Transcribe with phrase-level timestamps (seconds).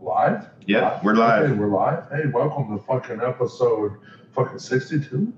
[0.00, 0.48] Live?
[0.66, 1.58] Yeah, we're Hey, live.
[1.58, 2.04] we're live.
[2.10, 3.96] Hey, welcome to fucking episode
[4.34, 5.32] fucking 62.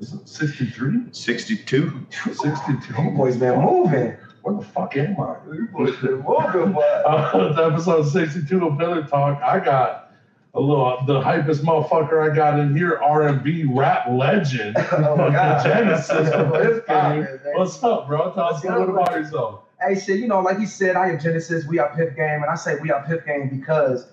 [0.00, 1.06] Is it 63?
[1.12, 2.06] 62.
[2.32, 3.02] 62.
[3.02, 4.16] You boys been moving.
[4.42, 5.36] Where the fuck am I?
[5.52, 6.82] You boys been moving, boy.
[7.06, 9.42] Uh, it's episode 62 of Billy Talk.
[9.42, 10.12] I got
[10.54, 14.76] a little, the hypest motherfucker I got in here, R&B rap legend.
[14.92, 15.62] Oh my God.
[15.64, 17.26] Genesis from What's this game.
[17.54, 18.32] What's up, bro?
[18.32, 19.64] Tell us a little about yourself.
[19.80, 21.64] Hey, shit, you know, like you said, I am Genesis.
[21.64, 24.08] We are Pip Game, and I say we are Pip Game because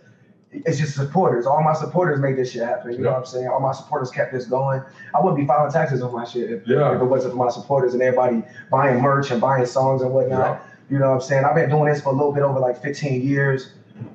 [0.51, 1.47] it's just supporters.
[1.47, 2.91] All my supporters made this shit happen.
[2.93, 3.47] You know what I'm saying?
[3.47, 4.83] All my supporters kept this going.
[5.15, 6.93] I wouldn't be filing taxes on my shit if, Yeah.
[6.95, 10.39] if it wasn't for my supporters and everybody buying merch and buying songs and whatnot.
[10.39, 10.57] Yeah.
[10.89, 11.45] You know what I'm saying?
[11.45, 13.71] I've been doing this for a little bit over like 15 years,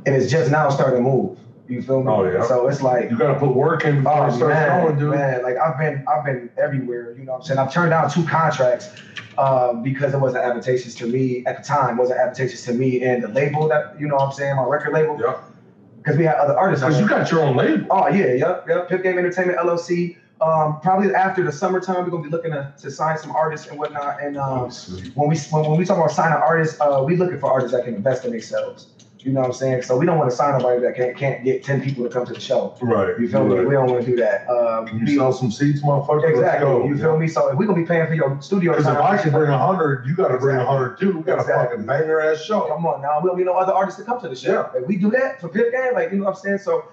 [0.06, 1.36] and it's just now starting to move.
[1.70, 2.10] You feel me?
[2.10, 2.44] Oh, yeah.
[2.46, 4.98] So it's like You got to put work in before Oh it starts man, going,
[4.98, 5.10] dude.
[5.14, 7.14] man, like I've been, I've been everywhere.
[7.16, 7.58] You know what I'm saying?
[7.60, 8.90] I've turned down two contracts
[9.38, 11.96] um, because it wasn't advantageous to me at the time.
[11.96, 14.92] wasn't advantageous to me and the label that you know what I'm saying, my record
[14.92, 15.36] label, Yeah.
[15.98, 16.84] because we had other artists.
[16.84, 17.86] Because you got your own label.
[17.90, 18.88] Oh yeah, yep, yep.
[18.88, 20.16] Pip Game Entertainment LLC.
[20.40, 23.78] Um, probably after the summertime, we're gonna be looking to, to sign some artists and
[23.78, 24.22] whatnot.
[24.22, 24.70] And um,
[25.14, 27.84] when we when, when we talk about signing artists, uh, we looking for artists that
[27.84, 28.88] can invest in themselves.
[29.24, 29.82] You know what I'm saying?
[29.82, 32.24] So we don't want to sign nobody that can't can't get ten people to come
[32.26, 32.74] to the show.
[32.80, 33.18] Right.
[33.18, 33.64] You feel me?
[33.64, 34.48] We don't want to do that.
[34.48, 36.28] Um, we- you sell some seats, motherfucker?
[36.30, 36.66] Exactly.
[36.66, 36.84] go.
[36.84, 37.28] You feel me?
[37.28, 39.58] So if we're gonna be paying for your studio Because if I can bring a
[39.58, 41.16] hundred, you got to bring a hundred too.
[41.18, 41.66] We got a Exactly.
[41.78, 42.62] fucking banger ass show.
[42.68, 44.68] come on now, we don't need no other artists to come to the show.
[44.74, 44.80] Yeah.
[44.80, 46.58] If we do that for Pip Game, like you know what I'm saying?
[46.58, 46.84] So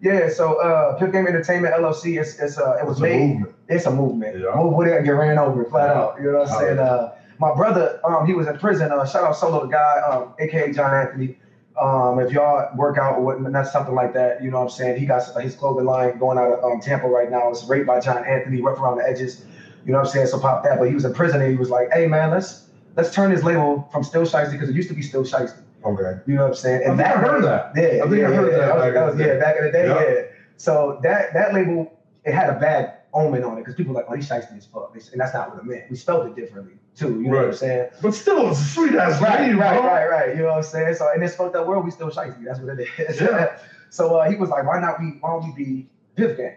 [0.00, 3.28] yeah, so uh Pip Game Entertainment LLC it's it's uh it was It's a made
[3.28, 3.54] movement.
[3.68, 4.38] it's a movement.
[4.38, 4.54] Yeah.
[4.56, 6.00] Move with it and get ran over, flat Yeah.
[6.02, 6.14] out.
[6.20, 6.78] You know what I'm saying?
[6.78, 8.90] Uh my brother, um, he was in prison.
[8.90, 11.36] Uh, shout out Solo the guy, um, aka John Anthony.
[11.80, 14.70] Um, if y'all work out or whatnot, that's something like that, you know what I'm
[14.70, 14.98] saying?
[14.98, 17.50] He got his clothing line going out of um, Tampa right now.
[17.50, 19.44] It's raped by John Anthony, rough around the edges.
[19.84, 20.26] You know what I'm saying?
[20.28, 20.78] So pop that.
[20.78, 23.44] But he was in prison and he was like, hey man, let's let's turn this
[23.44, 25.58] label from Still Shiesty because it used to be Still Shiesty.
[25.84, 26.18] Okay.
[26.26, 26.82] You know what I'm saying?
[26.90, 27.72] I think I heard that.
[27.76, 29.72] Yeah, I think yeah, I heard yeah, that back that was- yeah, back in the
[29.72, 30.14] day, Yeah.
[30.14, 30.22] yeah.
[30.56, 31.92] So that that label,
[32.24, 34.64] it had a bad omen on it because people were like, oh, he's shiesty as
[34.66, 34.96] fuck.
[35.12, 35.90] And that's not what it meant.
[35.90, 37.20] We spelled it differently too.
[37.20, 37.90] You know what I'm saying?
[38.02, 39.86] But still, it's a sweet ass Right, name, right, bro.
[39.86, 40.36] right, right.
[40.36, 40.94] You know what I'm saying?
[40.94, 42.44] So in this fucked up world, we still shiesty.
[42.44, 43.20] That's what it is.
[43.20, 43.58] Yeah.
[43.90, 46.54] so uh, he was like, why not we why don't we be Piff Gang?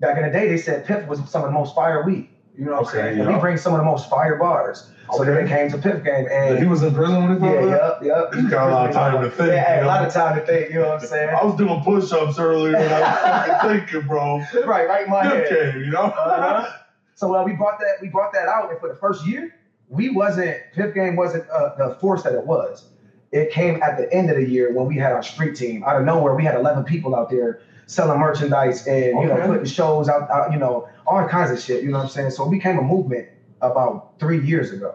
[0.00, 2.28] Back in the day, they said Piff was some of the most fire weed.
[2.58, 3.20] You know what Okay, I'm saying?
[3.20, 3.36] And yeah.
[3.36, 4.90] we bring some of the most fire bars.
[5.14, 6.26] So then it came to Piff Gang
[6.58, 8.34] He was in prison when he yeah, yep, yep.
[8.34, 10.46] He's got a lot of time to think, Yeah, you a lot of time to
[10.46, 10.70] think.
[10.70, 11.30] You know what I'm saying?
[11.40, 13.18] I was doing push-ups earlier when I was
[13.58, 14.38] fucking thinking, bro.
[14.64, 15.46] right, right in my head.
[15.52, 16.04] Okay, you know?
[16.04, 16.70] Uh-huh.
[17.14, 19.54] So uh, we brought that we brought that out, and for the first year,
[19.92, 22.86] we wasn't Pip Game wasn't uh, the force that it was.
[23.30, 25.84] It came at the end of the year when we had our street team.
[25.84, 29.64] Out of nowhere, we had 11 people out there selling merchandise and you know putting
[29.66, 31.82] shows out, out, you know, all kinds of shit.
[31.84, 32.30] You know what I'm saying?
[32.30, 33.28] So it became a movement
[33.60, 34.94] about three years ago.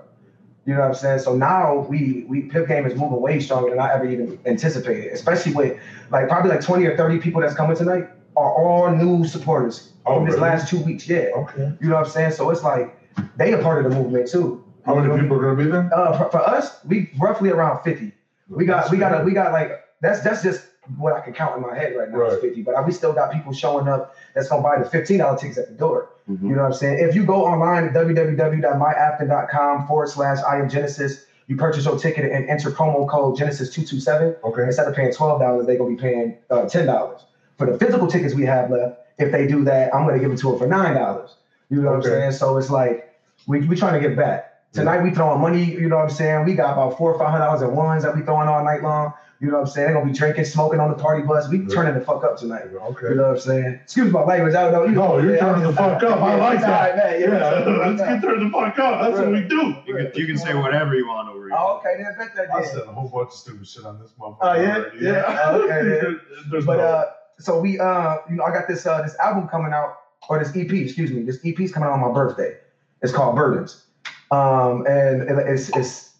[0.65, 1.19] You know what I'm saying?
[1.19, 5.13] So now we we Pip Game is moving way stronger than I ever even anticipated,
[5.13, 5.79] especially with
[6.09, 10.15] like probably like 20 or 30 people that's coming tonight are all new supporters Oh,
[10.15, 11.07] from this last two weeks.
[11.07, 11.29] Yeah.
[11.35, 11.73] Okay.
[11.81, 12.31] You know what I'm saying?
[12.31, 12.95] So it's like
[13.35, 14.63] they a part of the movement too.
[14.87, 15.93] How many people are going to be there?
[15.93, 18.11] Uh, for, for us, we roughly around 50.
[18.49, 20.65] We got we got a, we got like that's that's just
[20.97, 22.31] what I can count in my head right now Right.
[22.31, 22.61] is 50.
[22.63, 25.73] But we still got people showing up that's gonna buy the $15 tickets at the
[25.75, 26.09] door.
[26.29, 26.49] Mm-hmm.
[26.49, 26.99] You know what I'm saying?
[27.07, 32.31] If you go online at www.myafton.com forward slash I am Genesis, you purchase your ticket
[32.31, 34.63] and enter promo code Genesis 227 Okay.
[34.63, 37.21] instead of paying twelve dollars, they're gonna be paying uh, ten dollars.
[37.57, 40.37] For the physical tickets we have left, if they do that, I'm gonna give it
[40.39, 41.35] to them for nine dollars.
[41.69, 42.09] You know what Okay.
[42.15, 42.31] I'm saying?
[42.33, 43.13] So it's like
[43.47, 44.46] we we trying to get back.
[44.73, 46.45] Tonight we throwing money, you know what I'm saying?
[46.45, 48.83] We got about four or five hundred dollars at ones that we throwing all night
[48.83, 49.13] long.
[49.39, 49.87] You know what I'm saying?
[49.87, 51.47] They're gonna be drinking, smoking on the party bus.
[51.49, 51.67] We Yeah.
[51.73, 52.65] turning the fuck up tonight.
[52.73, 53.09] Okay.
[53.09, 53.79] You know what I'm saying?
[53.83, 54.53] Excuse my language.
[54.55, 54.83] I don't know.
[54.85, 56.21] You No, you're yeah, turning the fuck up.
[56.21, 57.19] I yeah, like it's all right, that.
[57.19, 57.21] man.
[57.21, 59.01] Yeah, Yeah, let's get turned the fuck up.
[59.01, 59.75] That's what we do.
[59.85, 61.57] You can, you can say whatever you want over here.
[61.57, 64.11] Oh, okay, then bet that I said a whole bunch of stupid shit on this
[64.19, 64.37] motherfucker.
[64.41, 64.75] Oh, yeah?
[64.77, 64.97] already.
[65.05, 65.51] Yeah.
[65.57, 66.17] Okay.
[66.51, 67.05] There's But no, uh,
[67.39, 69.89] so we uh, you know, I got this uh this album coming out,
[70.29, 72.57] or this EP, excuse me, this EP is coming out on my birthday.
[73.03, 73.83] It's called Burdens,
[74.31, 76.13] um, and it- it's it's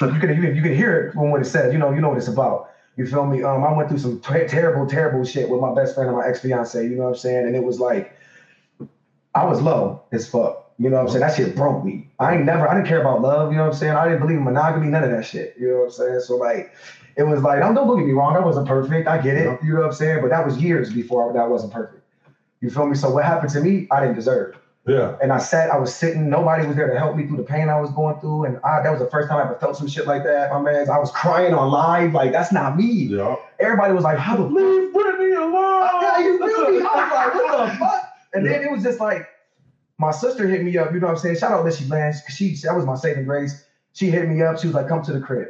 [0.00, 1.72] you can you can you can hear it from what it says.
[1.72, 2.68] You know you know what it's about.
[2.96, 3.42] You feel me?
[3.42, 6.26] Um, I went through some ter- terrible terrible shit with my best friend and my
[6.26, 6.82] ex fiance.
[6.82, 7.46] You know what I'm saying?
[7.46, 8.06] And it was like
[9.34, 10.58] I was low as fuck.
[10.78, 11.20] You know what I'm saying?
[11.22, 12.08] That shit broke me.
[12.18, 13.94] I ain't never, I didn't care about love, you know what I'm saying?
[13.96, 15.54] I didn't believe in monogamy, none of that shit.
[15.58, 16.20] You know what I'm saying?
[16.22, 16.72] So like
[17.16, 19.08] it was like, don't, don't get me wrong, I wasn't perfect.
[19.08, 19.62] I get it.
[19.62, 20.22] You know what I'm saying?
[20.22, 22.02] But that was years before that wasn't perfect.
[22.62, 22.96] You feel me?
[22.96, 24.58] So what happened to me, I didn't deserve.
[24.86, 25.16] Yeah.
[25.22, 27.68] And I sat, I was sitting, nobody was there to help me through the pain
[27.68, 28.44] I was going through.
[28.44, 30.50] And I, that was the first time I ever felt some shit like that.
[30.52, 32.86] My man, I was crying on live, like that's not me.
[33.10, 33.36] Yeah.
[33.60, 34.94] Everybody was like, how the Leave
[35.36, 35.88] alone.
[36.02, 36.78] yeah, you feel me?
[36.80, 38.12] I was like, what the fuck?
[38.34, 39.28] And then it was just like,
[39.98, 41.36] my sister hit me up, you know what I'm saying?
[41.38, 43.64] Shout out Lissy Blanche, 'cause she that was my saving grace.
[43.94, 45.48] She hit me up, she was like, come to the crib.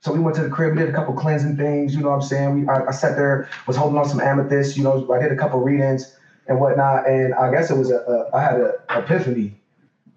[0.00, 2.16] So we went to the crib, we did a couple cleansing things, you know what
[2.16, 2.54] I'm saying?
[2.62, 5.36] We I, I sat there, was holding on some amethyst, you know, I did a
[5.36, 6.15] couple readings
[6.48, 9.54] and whatnot, and I guess it was a, a I had an epiphany.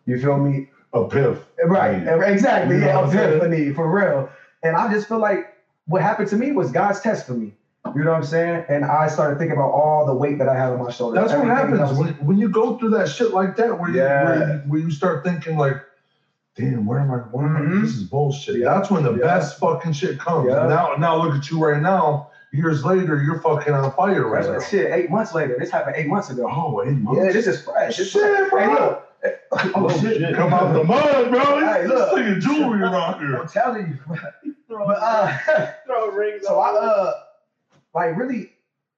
[0.06, 0.68] You feel me?
[0.94, 1.46] A piff.
[1.66, 2.76] Right, exactly.
[2.76, 4.30] You know Yeah, epiphany for real.
[4.64, 5.46] And I just feel like
[5.86, 7.54] what happened to me was God's test for me.
[7.96, 8.64] You know what I'm saying?
[8.70, 11.20] And I started thinking about all the weight that I have on my shoulders.
[11.20, 13.90] That's what that happens was- when, when you go through that shit like that, where
[13.90, 14.24] you, Yeah.
[14.26, 15.78] where, you, where you start thinking like,
[16.56, 17.18] damn, where am I?
[17.18, 17.60] Where am I?
[17.62, 17.82] Mhm.
[17.82, 18.58] This is bullshit.
[18.58, 18.74] Yeah.
[18.74, 19.26] That's when the Yeah.
[19.26, 20.48] best fucking shit comes.
[20.50, 20.68] Yeah.
[20.68, 22.28] Now, now look at you right now.
[22.52, 24.60] Years later, you're fucking on fire right now.
[24.60, 25.56] Shit, eight months later.
[25.60, 26.48] This happened eight months ago.
[26.52, 27.22] Oh, eight months.
[27.24, 27.98] Yeah, this is fresh.
[27.98, 28.60] This Shit, is bro.
[28.60, 29.06] Hey, look.
[29.76, 30.36] Oh, shit.
[30.36, 31.40] Come out the mud, bro.
[31.60, 32.16] Hey, This look.
[32.16, 33.38] thing of jewelry around here.
[33.38, 34.18] I'm telling you.
[34.68, 35.38] But uh,
[35.86, 37.14] Throw rings so I uh,
[37.94, 38.54] like really,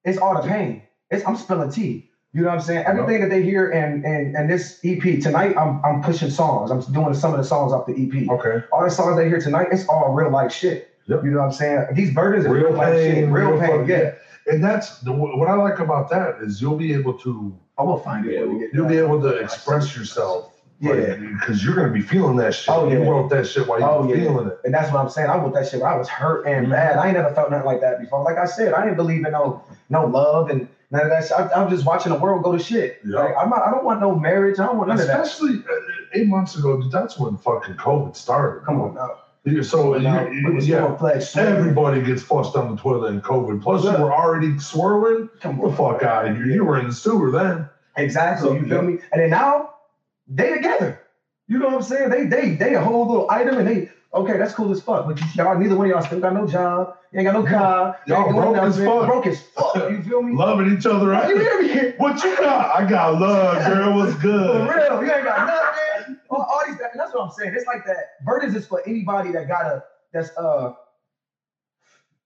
[0.06, 0.83] it's all the pain.
[1.09, 2.09] It's I'm spilling tea.
[2.33, 2.86] You know what I'm saying?
[2.86, 6.71] Everything that they hear and and and this EP tonight, I'm I'm pushing songs.
[6.71, 8.30] I'm doing some of the songs off the EP.
[8.30, 8.65] Okay.
[8.71, 10.90] All the songs they hear tonight, it's all real life shit.
[11.07, 11.24] Yep.
[11.24, 11.88] You know what I'm saying?
[11.94, 13.15] These burdens are Real life shit.
[13.15, 13.69] pain, Real real pain.
[13.69, 14.12] fucking- Yeah.
[14.48, 17.98] And that's the, what I like about that is you'll be able to I will
[18.00, 18.48] find it.
[18.48, 20.53] we you'll be able to express yourself.
[20.80, 21.15] Yeah.
[21.15, 22.69] Because you're gonna be feeling that shit.
[22.74, 23.07] Oh, You yeah.
[23.09, 24.15] wrote that shit while you Oh, yeah.
[24.15, 24.59] feeling it.
[24.65, 25.30] And that's what I'm saying.
[25.30, 26.71] I want that shit I was hurt and Mhm.
[26.71, 26.98] bad.
[26.98, 28.24] I ain't never felt nothing like that before.
[28.24, 29.62] Like I said, I didn't believe in no
[29.92, 31.33] no love and none of that shit.
[31.33, 33.00] I, I'm just watching the world go to shit.
[33.06, 33.19] Yeah.
[33.19, 34.59] Like I'm not, I don't want no marriage.
[34.59, 35.21] I don't want none of that.
[35.21, 35.74] Especially uh,
[36.13, 38.65] eight months ago, that's when fucking COVID started.
[38.65, 39.12] Come on now.
[39.63, 43.61] So Now, you, we was yeah, fledged everybody gets flushed down the toilet in COVID.
[43.63, 45.29] Plus, you were already swirling.
[45.39, 46.45] Come the fuck out of here.
[46.45, 47.67] You were in the sewer then.
[47.97, 48.55] Exactly.
[48.57, 48.99] You feel me?
[49.11, 49.73] And then now
[50.27, 50.99] they together.
[51.47, 52.09] You know what I'm saying?
[52.11, 55.07] They they they a whole little item and they okay, that's cool as fuck.
[55.07, 56.93] But y'all neither one of y'all still got no job.
[57.11, 57.97] You ain't got no car.
[58.05, 58.85] you Y'all ain't doing broke as nothing.
[58.85, 59.05] fuck.
[59.07, 59.89] Broke as fuck.
[59.91, 60.35] You feel me?
[60.35, 61.27] Loving each other out.
[61.29, 61.93] You hear me?
[61.97, 62.79] What you got?
[62.79, 63.95] I got love, girl.
[63.97, 64.69] What's For good?
[64.69, 65.80] real, you ain't got nothing.
[66.31, 67.53] All, all these, and that's what I'm saying.
[67.55, 68.23] It's like that.
[68.25, 69.83] Burdens is for anybody that got a
[70.13, 70.73] that's uh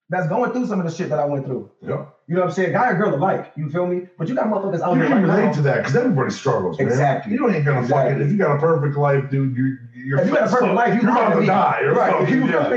[0.10, 1.72] that's going through some of the shit that I went through.
[1.82, 2.06] Yeah.
[2.28, 2.74] You know what I'm saying?
[2.74, 3.52] Guy or girl alike.
[3.56, 4.08] You feel me?
[4.20, 5.52] But you got motherfuckers out You here can right relate now.
[5.54, 6.88] to that because everybody struggles, man.
[6.88, 7.34] Exactly.
[7.34, 8.12] You don't ain't gonna Exactly.
[8.14, 9.58] fucking if you got a perfect life, dude.
[9.58, 11.80] You you're If you got a perfect life, you you're about to die.
[11.84, 12.12] Or right?
[12.12, 12.70] something, You yeah.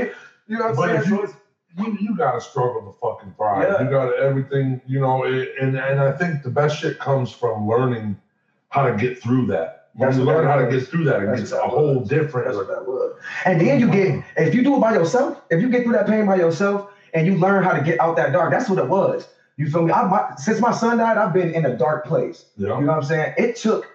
[0.47, 1.17] You know what I'm if saying?
[1.19, 1.33] you-
[1.77, 3.61] you you gotta struggle to fucking thrive.
[3.61, 3.83] Yeah.
[3.83, 7.67] You got everything, you know, it- and and I think the best shit comes from
[7.67, 8.17] learning
[8.69, 9.78] how to get through that.
[9.97, 12.47] You learn how to get through that, it gets a whole different.
[12.47, 13.17] That's what that was.
[13.45, 16.07] And then you get, if you do it by yourself, if you get through that
[16.07, 18.87] pain by yourself and you learn how to get out that dark, that's what it
[18.87, 19.27] was.
[19.57, 19.91] You feel me?
[19.91, 22.45] I, my, since my son died, I've been in a dark place.
[22.55, 22.79] Yeah.
[22.79, 23.33] You know what I'm saying?
[23.37, 23.87] It took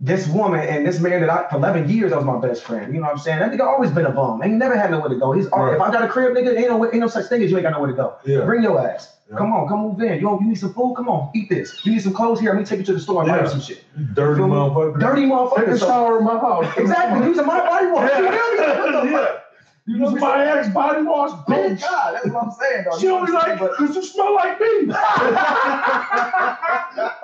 [0.00, 2.94] this woman and this man that I, for 11 years, I was my best friend.
[2.94, 3.40] You know what I'm saying?
[3.40, 4.42] That nigga always been a bum.
[4.42, 5.32] Ain't never had nowhere to go.
[5.32, 5.74] He's Right.
[5.74, 7.64] If I got a crib, nigga, ain't no, ain't no such thing as you ain't
[7.64, 8.16] got nowhere to go.
[8.24, 8.46] Yeah.
[8.46, 9.14] Bring your ass.
[9.30, 9.36] Yeah.
[9.38, 10.20] Come on, come move in.
[10.20, 10.94] You, you need some food?
[10.96, 11.84] Come on, eat this.
[11.86, 12.40] You need some clothes?
[12.40, 13.44] Here, let me take you to the store and buy Yeah.
[13.44, 13.84] you some shit.
[14.14, 14.98] Dirty motherfucker.
[15.00, 15.72] Dirty Take motherfucker.
[15.72, 16.66] a shower in my house.
[16.76, 17.28] Exactly.
[17.28, 18.10] Using my body wash.
[18.10, 18.30] You feel me?
[18.32, 19.18] What the yeah.
[19.18, 19.40] fuck?
[19.86, 21.80] You know my ex body wash, Oh bitch.
[21.80, 22.84] God, that's what I'm saying.
[22.90, 22.98] Though.
[22.98, 24.66] She You only like because you smell like me.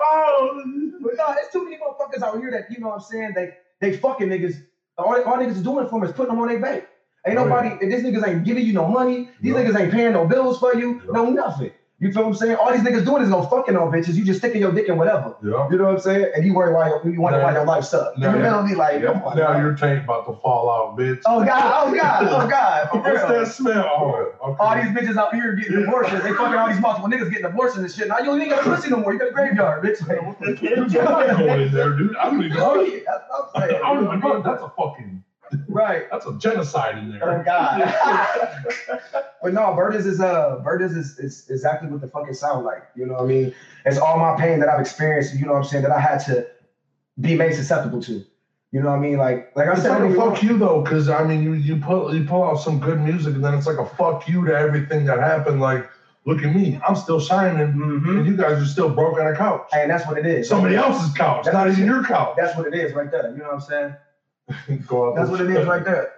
[0.01, 0.63] oh,
[1.01, 3.33] But no, there's too many motherfuckers out here that you know what I'm saying.
[3.35, 3.49] They
[3.81, 4.55] they fucking niggas.
[4.97, 6.83] All, all niggas doing for them is putting them on their back.
[7.27, 7.69] Ain't Oh, nobody.
[7.81, 7.89] yeah.
[7.89, 9.27] These niggas ain't giving you no money.
[9.41, 9.63] These Yeah.
[9.63, 10.99] niggas ain't paying no bills for you.
[11.05, 11.11] Yeah.
[11.13, 11.71] No nothing.
[11.99, 12.55] You feel what I'm saying?
[12.57, 14.13] All these niggas doing is no fucking no bitches.
[14.13, 15.35] You just sticking your dick in whatever.
[15.43, 15.67] yeah.
[15.71, 16.27] You know what I'm saying?
[16.35, 18.15] And you worry why your- you wonder Now- why your life sucks.
[18.19, 18.75] now- you feel me?
[18.75, 19.13] Like, Yeah.
[19.13, 19.61] come on, Now dog.
[19.63, 21.21] your tank about to fall out, bitch.
[21.25, 21.87] Oh God!
[21.87, 22.27] Oh God!
[22.29, 22.89] Oh God!
[22.91, 23.27] For What's real.
[23.39, 23.89] that smell?
[23.89, 24.57] Oh, okay.
[24.59, 26.21] All these bitches out here getting abortions.
[26.21, 28.07] They fucking all these multiple niggas getting abortions and shit.
[28.09, 29.13] Now you ain't got a pussy no more.
[29.13, 29.97] You got a graveyard, bitch.
[30.59, 32.15] Dude, I'm going in there, dude.
[32.15, 32.75] I don't even know.
[32.75, 32.79] What
[33.55, 33.81] I'm saying.
[33.83, 34.41] I don't even know.
[34.43, 35.23] That's a fucking.
[35.67, 36.03] Right.
[36.11, 37.39] That's a genocide in there.
[37.39, 37.43] Oh.
[37.43, 39.01] God.
[39.41, 42.83] but no, Burdens is uh Burdens is, is exactly what the fucking sound like.
[42.95, 43.53] You know what I mean?
[43.85, 46.19] It's all my pain that I've experienced, you know what I'm saying, that I had
[46.25, 46.47] to
[47.19, 48.23] be made susceptible to.
[48.71, 49.17] You know what I mean?
[49.17, 51.23] Like like I It's said, like a don't get me fuck you though, because I
[51.23, 53.85] mean, you you pull you pull out some good music, and then it's like a
[53.85, 55.61] fuck you to everything that happened.
[55.61, 55.89] Like,
[56.25, 57.73] look at me, I'm still shining.
[57.73, 58.17] Mhm.
[58.17, 59.67] and you guys are still broke on a couch.
[59.73, 60.49] And that's what it is.
[60.49, 62.35] Somebody else's couch, That's not even your couch.
[62.37, 63.31] That's what it is right there.
[63.31, 63.95] You know what I'm saying?
[64.87, 66.11] Go out That's what it is right there.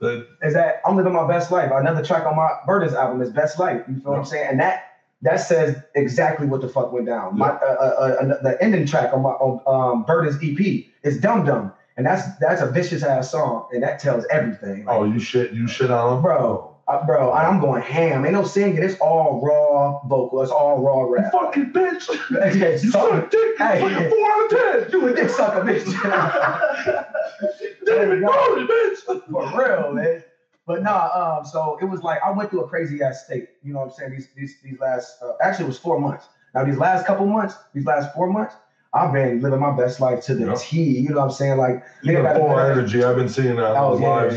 [0.00, 1.70] The- is that I'm living my best life.
[1.72, 3.82] Another track on my Burdens album is Best Life.
[3.88, 4.48] You feel what I'm saying?
[4.50, 4.84] And that
[5.22, 7.38] that says exactly what the fuck went down.
[7.38, 11.44] My uh, uh, uh, the ending track on my on um, Burdens EP is Dum
[11.46, 14.84] Dum, and that's that's a vicious ass song, and that tells everything.
[14.84, 16.76] Like, oh, you shit, you shit on them, Bro.
[16.88, 18.24] uh, bro, I'm going ham.
[18.26, 18.82] Ain't no singing.
[18.82, 20.42] It's all raw vocal.
[20.42, 21.32] It's all raw rap.
[21.32, 22.10] You fucking bitch.
[22.58, 23.56] Yeah, You suck- suck dick.
[23.56, 23.80] Hey.
[23.80, 25.00] fucking four out of ten.
[25.00, 25.86] You a dick sucker, bitch.
[27.86, 29.24] Didn't even know it, bitch.
[29.30, 30.22] For real, man.
[30.66, 33.48] But nah, um, so it was like I went through a crazy ass state.
[33.62, 34.12] You know what I'm saying?
[34.12, 36.26] These these these last uh, actually it was four months.
[36.54, 38.54] Now these last couple months, these last four months,
[38.94, 40.54] I've been living my best life to the Yeah.
[40.56, 40.82] T.
[40.82, 41.58] You know what I'm saying?
[41.58, 43.04] Like, You got the- energy.
[43.04, 44.30] I've been seeing that Oh yeah, yeah.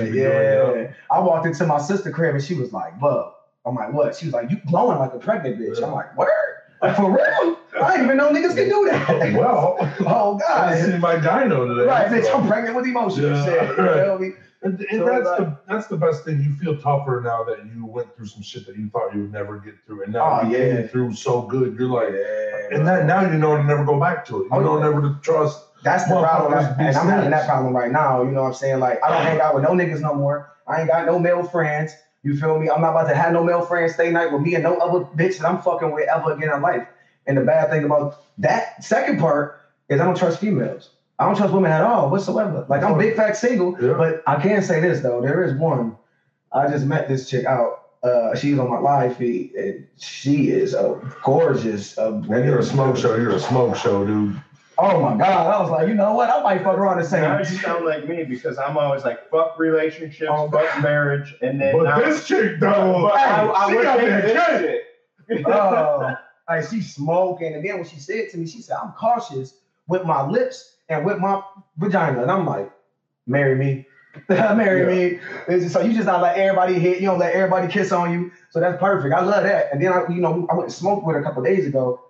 [0.66, 0.84] doing.
[0.84, 0.92] Yeah.
[1.12, 3.34] I walked into my sister crib and she was like, "Bub."
[3.66, 6.28] I'm like, "What?" She was like, "You glowing like a pregnant bitch." I'm like, "Word?
[6.96, 7.58] For real?
[7.82, 10.84] I didn't even know niggas can do that." Well, oh I god.
[10.86, 11.88] seen my gyno today.
[11.88, 13.22] Right, bitch, I'm pregnant with emotions.
[13.26, 14.04] Yeah, Shit, you right.
[14.06, 14.32] feel me?
[14.64, 16.42] And, and So, that's like- the that's the best thing.
[16.42, 19.32] You feel tougher now that you went through some shit that you thought you would
[19.32, 20.76] never get through, and now Oh, you yeah.
[20.78, 21.76] came through so good.
[21.78, 24.46] You're like, Yeah, and that now you know to never go back to it.
[24.46, 24.90] You Oh, know yeah.
[24.90, 25.64] never to trust.
[25.84, 28.24] That's the problem, Motherfuckers like, be and I'm having that problem right now.
[28.24, 28.80] You know what I'm saying?
[28.80, 30.50] Like, I don't hang out with no niggas no more.
[30.66, 31.94] I ain't got no male friends.
[32.28, 32.70] You feel me?
[32.70, 35.06] I'm not about to have no male friends stay night with me and no other
[35.16, 36.86] bitch that I'm fucking with ever again in life.
[37.26, 40.90] And the bad thing about that second part is I don't trust females.
[41.20, 42.66] I don't trust women at all whatsoever.
[42.68, 43.94] Like I'm big fat single, Yeah.
[43.94, 45.22] but I can say this though.
[45.22, 45.96] There is one.
[46.52, 47.84] I just met this chick out.
[48.04, 51.98] Uh, she's on my live feed, and she is a gorgeous.
[51.98, 54.36] Uh, When you're a smoke show, you're a smoke show, dude.
[54.80, 55.48] Oh my god!
[55.54, 56.30] I was like, you know what?
[56.30, 57.22] I might fuck around and say.
[57.22, 61.60] Now you sound like me because I'm always like fuck relationships, Oh, fuck marriage, and
[61.60, 64.60] then But now, this chick, though, but I, I she would got take that this
[64.62, 64.84] shit.
[65.30, 65.46] shit.
[65.48, 66.14] oh,
[66.48, 67.56] like she's smoking.
[67.56, 69.56] And then when she said to me, she said, I'm cautious
[69.88, 71.42] with my lips and with my
[71.78, 72.22] vagina.
[72.22, 72.72] And I'm like,
[73.26, 73.86] marry me.
[74.30, 75.20] marry me.
[75.48, 78.12] It's just- so you just not let everybody hit, you don't let everybody kiss on
[78.14, 78.32] you.
[78.52, 79.14] So that's perfect.
[79.14, 79.70] I love that.
[79.74, 82.02] And then I, you know, I went and smoked with her a couple days ago.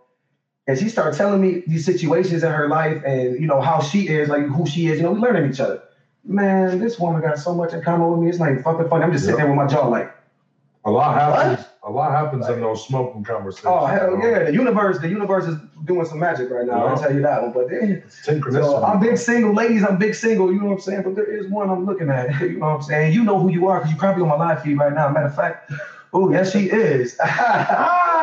[0.68, 4.08] And she started telling me these situations in her life and you know how she
[4.10, 4.98] is, like who she is.
[4.98, 5.82] You know, we learning each other.
[6.26, 8.30] Man, this woman got so much in common with me.
[8.30, 9.06] It's not even fucking funny.
[9.06, 10.14] I'm just sitting there with my jaw like,
[10.84, 11.66] A lot happens.
[11.84, 13.68] A lot happens in those smoking conversations.
[13.74, 14.44] Oh hell yeah!
[14.44, 15.56] The universe, the universe is
[15.86, 16.86] doing some magic right now.
[16.86, 17.54] I'll tell you that one.
[17.54, 18.52] But synchronicity.
[18.66, 19.86] so I'm big single, ladies.
[19.86, 20.52] I'm big single.
[20.52, 21.04] You know what I'm saying?
[21.04, 22.42] But there is one I'm looking at.
[22.42, 23.14] You know what I'm saying?
[23.14, 25.08] You know who you are because you're probably on my live feed right now.
[25.08, 25.72] Matter of fact,
[26.12, 27.18] oh yes she is.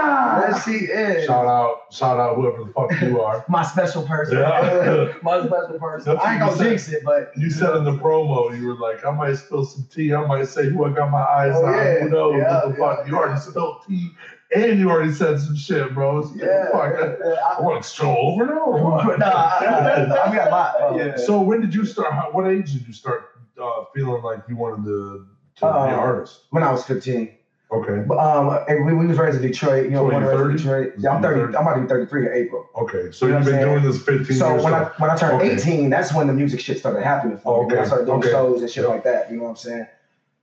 [0.07, 1.25] yes she is.
[1.27, 3.45] Shout out, shout out whoever the fuck you are.
[3.49, 4.39] My special person.
[4.39, 5.13] Yeah.
[5.23, 6.15] my special person.
[6.15, 9.05] That's I ain't gonna jinx it, but You said in the promo, you were like,
[9.05, 10.15] I might spill some tea.
[10.15, 11.73] I might say who I got my eyes Oh, on.
[11.75, 11.99] yeah.
[12.01, 12.99] Who knows Yeah, what the fuck?
[13.01, 14.11] yeah, you already spilled tea
[14.55, 16.19] and you already said some shit, bro.
[16.19, 16.71] It's yeah.
[16.71, 16.95] fuck.
[16.95, 19.19] I, I, I want to stroll over now or what?
[19.19, 20.75] nah, I, I, got a lot.
[20.81, 21.17] uh, Yeah.
[21.17, 22.13] So when did you start?
[22.13, 23.31] How, what age did you start
[23.61, 26.43] uh, feeling like you wanted to, to Uh, be an artist?
[26.51, 27.37] When I was 15.
[27.75, 28.05] Okay.
[28.07, 29.85] But, um, and we, we was raised in Detroit.
[29.85, 30.93] You know, So born in Detroit.
[30.99, 31.57] Yeah, I'm 30.
[31.57, 32.69] I'm about to be 33 in April.
[32.77, 33.11] Okay.
[33.11, 34.63] So You know you've been doing this 15 So years.
[34.63, 35.55] when I when I turned Okay.
[35.55, 37.75] 18, that's when the music shit started happening for me.
[37.75, 38.31] When I started doing okay.
[38.31, 38.91] shows and shit Yeah.
[38.91, 39.31] like that.
[39.31, 39.87] You know what I'm saying?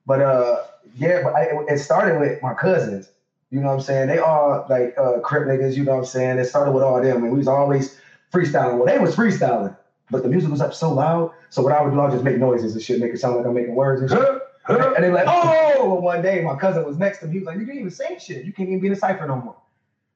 [0.06, 0.64] But uh,
[0.96, 3.10] yeah, but I, it started with my cousins.
[3.50, 4.08] You know what I'm saying?
[4.08, 5.76] They all like uh, crip niggas.
[5.76, 6.38] You know what I'm saying?
[6.40, 7.98] It started with all them, and we was always
[8.34, 8.78] freestyling.
[8.78, 9.76] Well, they was freestyling,
[10.10, 11.32] but the music was up so loud.
[11.50, 13.46] So what I would do, I just make noises and shit, make it sound like
[13.46, 14.41] I'm making words and shit.
[14.80, 14.94] Huh?
[14.96, 15.74] And they were like, oh!
[15.80, 17.34] oh, well, one day my cousin was next to me.
[17.34, 18.46] He was like, you can't even say shit.
[18.46, 19.56] You can't even be in a cipher no more.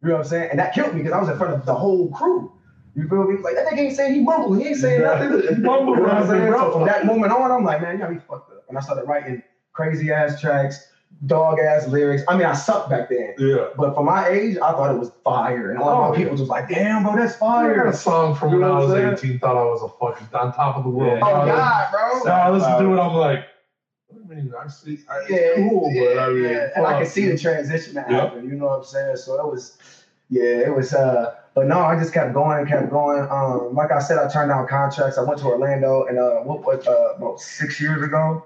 [0.02, 0.50] You know what I'm saying?
[0.52, 2.52] And that killed me because I was in front of the whole crew.
[2.96, 3.32] You feel me?
[3.32, 4.58] He was like, that nigga ain't saying he mumbled.
[4.60, 5.42] He ain't saying nothing.
[5.56, 6.48] He mumbled, You know what I'm saying?
[6.52, 6.60] bro.
[6.60, 8.64] So from that moment on, I'm like, man, y'all be fucked up.
[8.70, 9.42] And I started writing
[9.74, 10.88] crazy ass tracks,
[11.26, 12.24] dog ass lyrics.
[12.30, 13.34] I mean, I sucked back then.
[13.38, 13.68] Yeah.
[13.78, 15.72] But for my age, I thought it was fire.
[15.72, 17.76] And all Oh, my people was like, damn, bro, that's I fire.
[17.84, 20.28] got a song from You when I was what 18, thought I was a fucking
[20.34, 21.18] on top of the world.
[21.20, 21.26] Yeah.
[21.26, 22.24] Oh, I God, bro.
[22.24, 23.46] Now I listen to it, I'm like, I
[24.36, 26.70] mean, I see, I, yeah, it's cool, yeah, but I mean, yeah.
[26.76, 28.20] and I can see the transition that Yep.
[28.20, 28.48] happened.
[28.50, 29.16] You know what I'm saying?
[29.18, 30.94] So it was, yeah, it was.
[30.94, 33.26] uh But no, I just kept going and kept going.
[33.30, 35.18] Um, like I said, I turned down contracts.
[35.18, 38.44] I went to Orlando, and uh, what was uh, about six years ago?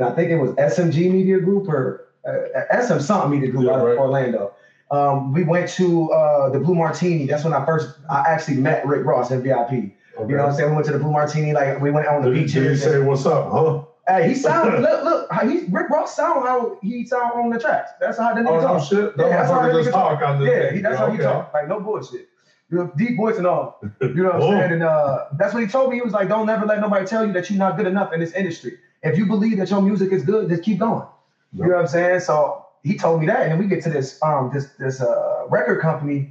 [0.00, 3.80] I think it was SMG Media Group or uh, SM something Media Group Yeah, out
[3.80, 3.98] of right.
[3.98, 4.52] Orlando.
[4.90, 7.26] Um, we went to uh, the Blue Martini.
[7.26, 9.70] That's when I first, I actually met Rick Ross in VIP.
[9.72, 10.70] You know what I'm saying?
[10.70, 12.54] We went to the Blue Martini, like we went out on the Did, beaches.
[12.54, 13.84] did he say, what's up, huh?
[14.10, 17.58] Hey, he sound look look how he Rick Ross sound how he sound on the
[17.58, 17.92] tracks.
[18.00, 18.82] That's how the nigga Oh, no talk.
[18.82, 19.12] shit?
[19.18, 21.24] Yeah, that's how that nigga talk on the Yeah, he, that's how he okay.
[21.24, 21.50] talk.
[21.54, 22.26] Like no bullshit.
[22.70, 23.78] You know, deep voice and all.
[24.00, 24.72] You know what I'm saying?
[24.72, 25.96] And uh, that's what he told me.
[25.96, 28.20] He was like, "Don't never let nobody tell you that you're not good enough in
[28.20, 28.78] this industry.
[29.02, 31.06] If you believe that your music is good, just keep going."
[31.52, 32.20] You know what I'm saying?
[32.20, 35.44] So he told me that, and then we get to this um this this uh
[35.48, 36.28] record company,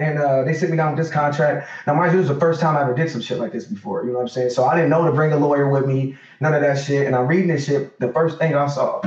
[0.00, 1.68] and uh they sit me down with this contract.
[1.86, 3.64] Now, mind you, this was the first time I ever did some shit like this
[3.66, 4.02] before.
[4.04, 4.50] You know what I'm saying?
[4.50, 7.06] So I didn't know to bring a lawyer with me, none of that shit.
[7.06, 7.98] And I'm reading this shit.
[8.00, 9.02] The first thing I saw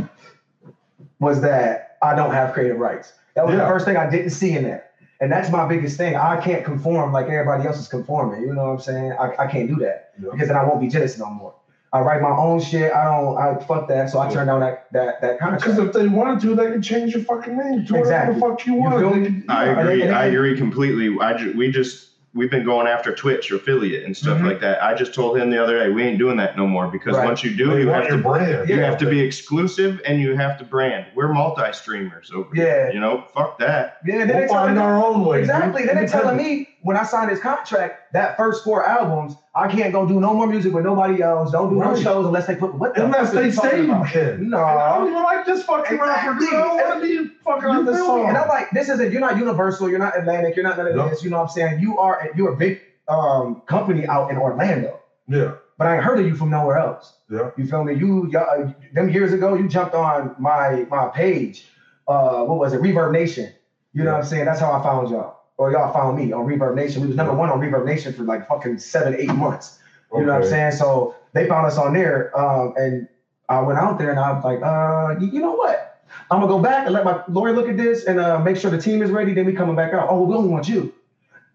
[1.20, 3.14] was that I don't have creative rights.
[3.36, 3.62] That was Yeah.
[3.62, 4.86] the first thing I didn't see in there.
[5.22, 6.16] And that's my biggest thing.
[6.16, 8.42] I can't conform like everybody else is conforming.
[8.42, 9.14] You know what I'm saying?
[9.14, 10.30] I, I can't do that Yeah.
[10.32, 11.54] because then I won't be jealous no more.
[11.94, 12.92] I write my own shit.
[12.92, 13.38] I don't.
[13.38, 14.10] I fuck that.
[14.10, 15.96] So I turned down that that that Because contract.
[15.96, 18.02] if they wanted to, they can change your fucking name to Exactly.
[18.02, 19.00] whatever the fuck you You want.
[19.00, 19.26] feel They me?
[19.26, 19.80] can- I yeah.
[19.80, 20.02] agree.
[20.02, 21.16] and- I agree completely.
[21.22, 24.48] I ju- we just we've been going after Twitch affiliate and stuff Mhm.
[24.48, 24.84] like that.
[24.84, 27.26] I just told him the other day we ain't doing that no more because Right.
[27.28, 28.68] once you do, They you have to brand.
[28.68, 28.86] you Yeah.
[28.86, 31.06] have to be exclusive and you have to brand.
[31.16, 32.64] We're multi streamers over Yeah.
[32.64, 32.92] here.
[32.96, 33.98] You know, fuck that.
[34.04, 34.18] Yeah.
[34.18, 35.42] Then We'll they telling find our own way.
[35.42, 35.84] exactly.
[35.84, 35.90] dude.
[35.92, 39.92] Then they telling me when I signed this contract, that first four albums, I can't
[39.92, 41.52] go do no more music with nobody else.
[41.52, 43.92] Don't do no shows unless they put what the Unless they you talking say you
[43.92, 44.08] about?
[44.08, 44.50] can.
[44.50, 44.58] No.
[44.64, 46.40] I don't even like this fucking rapper.
[46.40, 46.54] dude.
[46.54, 48.02] I don't want to be fucking on this me?
[48.06, 48.28] song.
[48.30, 49.12] And I'm like, this isn't.
[49.12, 49.90] You're not Universal.
[49.90, 50.56] You're not Atlantic.
[50.56, 51.24] You're not none of this.
[51.24, 51.80] You know what I'm saying?
[51.82, 52.30] You are.
[52.36, 56.36] You're a big um, company out in Orlando, yeah, but I ain't heard of you
[56.36, 57.14] from nowhere else.
[57.30, 57.52] yeah.
[57.58, 57.94] You feel me?
[57.96, 61.68] You y'all, uh, them years ago, you jumped on my my page.
[62.08, 62.82] Uh, what was it?
[62.82, 63.52] Reverb Nation.
[63.94, 64.46] You know what I'm saying?
[64.46, 67.02] That's how I found y'all, or y'all found me on Reverb Nation.
[67.02, 69.80] We was number one on Reverb Nation for like fucking seven, eight months.
[70.14, 70.74] You know what I'm saying?
[70.74, 73.08] So they found us on there, um, and
[73.50, 76.02] I went out there and I was like, uh, you, you know what?
[76.30, 78.70] I'm gonna go back and let my lawyer look at this and uh, make sure
[78.70, 79.34] the team is ready.
[79.34, 80.08] Then we coming back out.
[80.10, 80.94] Oh, we only want you.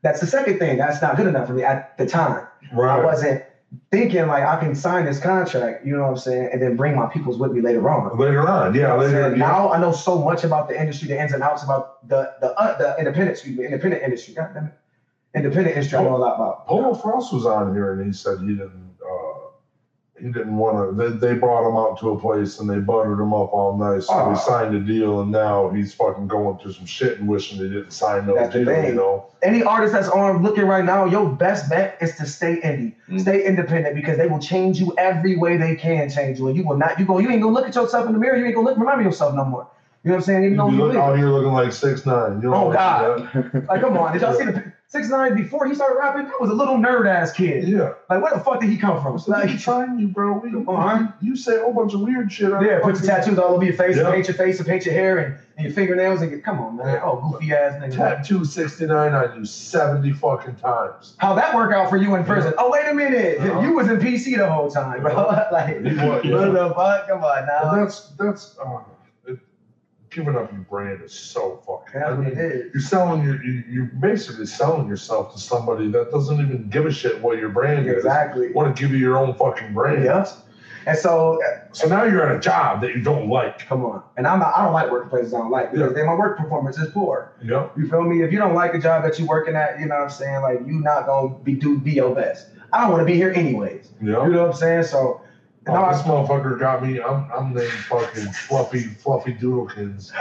[0.02, 0.78] That's the second thing.
[0.78, 2.46] That's not good enough for me at the time.
[2.72, 3.00] Right.
[3.00, 3.44] I wasn't
[3.90, 5.84] thinking like I can sign this contract.
[5.84, 6.50] You know what I'm saying?
[6.52, 8.18] And then bring my peoples with me later on.
[8.18, 9.30] Later on, yeah, You know later.
[9.30, 9.36] Yeah.
[9.36, 12.58] Now I know so much about the industry, the ins and outs about the the
[12.58, 14.34] uh, the independent, excuse me, independent industry.
[14.34, 14.72] God damn it.
[15.34, 16.66] Independent industry I know a lot about.
[16.66, 18.88] Polo Frost was on here and he said he didn't.
[20.20, 21.10] He didn't want to.
[21.10, 24.06] They, they brought him out to a place and they buttered him up all nice.
[24.06, 27.58] So he signed a deal and now he's fucking going through some shit and wishing
[27.58, 28.84] he didn't sign no That's the deal.
[28.84, 29.26] You know.
[29.42, 33.20] Any artist that's on looking right now, your best bet is to stay indie, Mm.
[33.20, 36.48] stay independent because they will change you every way they can change you.
[36.48, 38.36] And you will not, you go, you ain't gonna look at yourself in the mirror,
[38.36, 39.66] you ain't gonna look, remember yourself no more.
[40.04, 40.44] You know what I'm saying?
[40.44, 42.40] Even You though you look, out here looking like six nine.
[42.40, 43.66] You know Oh, what I'm saying?
[43.68, 46.24] Like, come on, did y'all see the six nine before he started rapping?
[46.24, 47.68] That was a little nerd ass kid.
[47.68, 47.92] Yeah.
[48.10, 49.18] Like, where the fuck did he come from?
[49.18, 50.38] So Like, trying you, bro.
[50.38, 51.12] We, Come on.
[51.20, 52.52] You say a whole bunch of weird shit.
[52.52, 54.04] I yeah, put your tattoos all over your face, Yeah.
[54.06, 56.58] and paint your face, and paint your hair, and, and your fingernails, and your, come
[56.58, 57.00] on, man.
[57.04, 57.94] Oh, goofy ass nigga.
[57.96, 61.14] Tattoo 69 on you 70 fucking times.
[61.18, 62.54] How that work out for you in prison?
[62.58, 63.40] Oh, wait a minute.
[63.40, 63.60] Uh-huh.
[63.60, 65.14] You was in PC the whole time, bro.
[65.52, 66.34] like, what, yeah.
[66.34, 67.08] what the fuck?
[67.08, 67.70] Come on now.
[67.72, 68.78] And that's, that's, uh,
[70.10, 72.02] giving up your brand is so fucking.
[72.02, 72.70] I mean, it is.
[72.74, 76.90] You're selling your, you, you're basically selling yourself to somebody that doesn't even give a
[76.92, 77.92] shit what your brand Exactly.
[77.92, 78.04] is.
[78.04, 78.52] Exactly.
[78.52, 80.04] Want to give you your own fucking brand.
[80.04, 80.28] Yep.
[80.86, 81.38] And so,
[81.72, 83.58] So now you're at a job that you don't like.
[83.66, 84.02] come on.
[84.16, 85.94] And I'm not, I don't like working places I don't like because Yeah.
[85.94, 87.32] then my work performance is poor.
[87.42, 87.68] You?
[87.76, 88.22] You feel me?
[88.22, 90.40] If you don't like a job that you're working at, you know what I'm saying?
[90.40, 92.46] Like, you not going to be do be your best.
[92.72, 93.90] I don't want to be here anyways.
[94.00, 94.24] Know?
[94.24, 94.84] You know what I'm saying?
[94.84, 95.20] So,
[95.68, 97.00] Oh, no, this I, motherfucker got me.
[97.00, 100.12] I'm, I'm named fucking Fluffy Fluffy Doodlekins,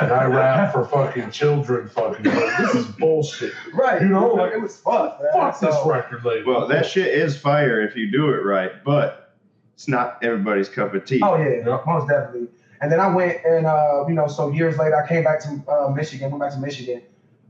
[0.00, 1.88] and I rap for fucking children.
[1.88, 3.52] Fucking, like, this is bullshit.
[3.74, 4.00] right.
[4.00, 5.12] You know, like, it was fun.
[5.22, 5.32] man.
[5.32, 6.52] Fuck this So- record label.
[6.54, 9.34] Well, that shit is fire if you do it right, but
[9.74, 11.20] it's not everybody's cup of tea.
[11.22, 11.80] Oh yeah, Yeah.
[11.86, 12.48] most definitely.
[12.80, 15.62] And then I went and uh, you know, so years later, I came back to
[15.70, 16.30] uh, Michigan.
[16.30, 17.02] Went back to Michigan.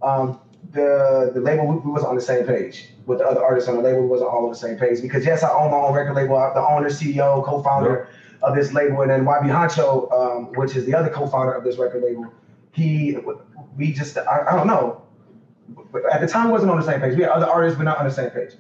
[0.03, 0.41] Um,
[0.73, 3.77] the the label we, we was on the same page with the other artists on
[3.77, 4.03] the label.
[4.03, 6.37] We wasn't all on the same page because yes, I own my own record label.
[6.37, 8.09] I'm the owner, CEO, co-founder
[8.43, 11.79] of this label, and then YB Honcho, um, which is the other co-founder of this
[11.79, 12.33] record label.
[12.73, 13.17] He,
[13.77, 15.03] we just, I, I don't know.
[15.91, 17.17] But At the time, we wasn't on the same page.
[17.17, 18.53] We had other artists, but not on the same page.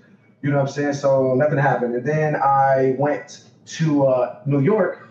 [0.42, 0.94] You know what I'm saying?
[0.94, 1.94] So nothing happened.
[1.94, 5.05] And then I went to uh, New York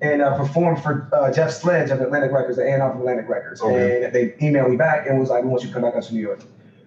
[0.00, 3.60] and uh, performed for uh, Jeff Sledge of Atlantic Records, the A&R of Atlantic Records.
[3.62, 4.04] Okay.
[4.04, 6.02] And they emailed me back and was like, we want you to come back out
[6.04, 6.40] to New York.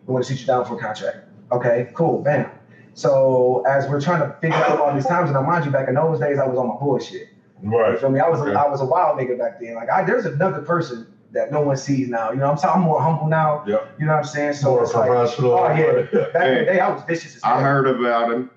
[0.06, 1.18] We want to sit you down for a contract.
[1.52, 2.50] Okay, cool, bam.
[2.94, 5.88] So as we're trying to figure out all these times, and I mind you, back
[5.88, 7.30] in those days, I was on my bullshit.
[7.64, 8.00] You right.
[8.00, 8.20] feel me?
[8.20, 8.52] I was Okay.
[8.52, 9.76] a, I was a wild nigga back then.
[9.76, 12.32] Like I, there's another person that no one sees now.
[12.32, 13.64] You know, I'm I'm more humble now.
[13.68, 13.80] Yeah.
[14.00, 14.54] You know what I'm saying?
[14.54, 16.24] So More it's like, oh yeah.
[16.34, 17.58] Back in the day, I was vicious as hell.
[17.58, 18.50] I heard about him.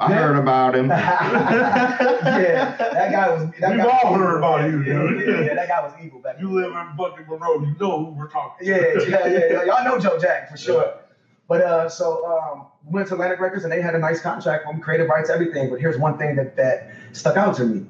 [0.00, 0.88] I heard about him.
[0.88, 3.50] yeah, that guy was.
[3.60, 4.38] That We've guy all was heard evil.
[4.38, 5.28] about you, Yeah, dude.
[5.28, 6.36] Yeah, yeah, that guy was evil back.
[6.40, 6.56] You then.
[6.56, 7.60] live in fucking Monroe.
[7.60, 8.66] You know who we're talking.
[8.66, 8.76] Yeah,
[9.08, 9.64] yeah, yeah, yeah.
[9.64, 10.94] Y'all know Joe Jack for sure.
[11.48, 14.64] But uh, so um, we went to Atlantic Records and they had a nice contract
[14.64, 15.68] for me, creative rights, everything.
[15.68, 17.86] But here's one thing that that stuck out to me.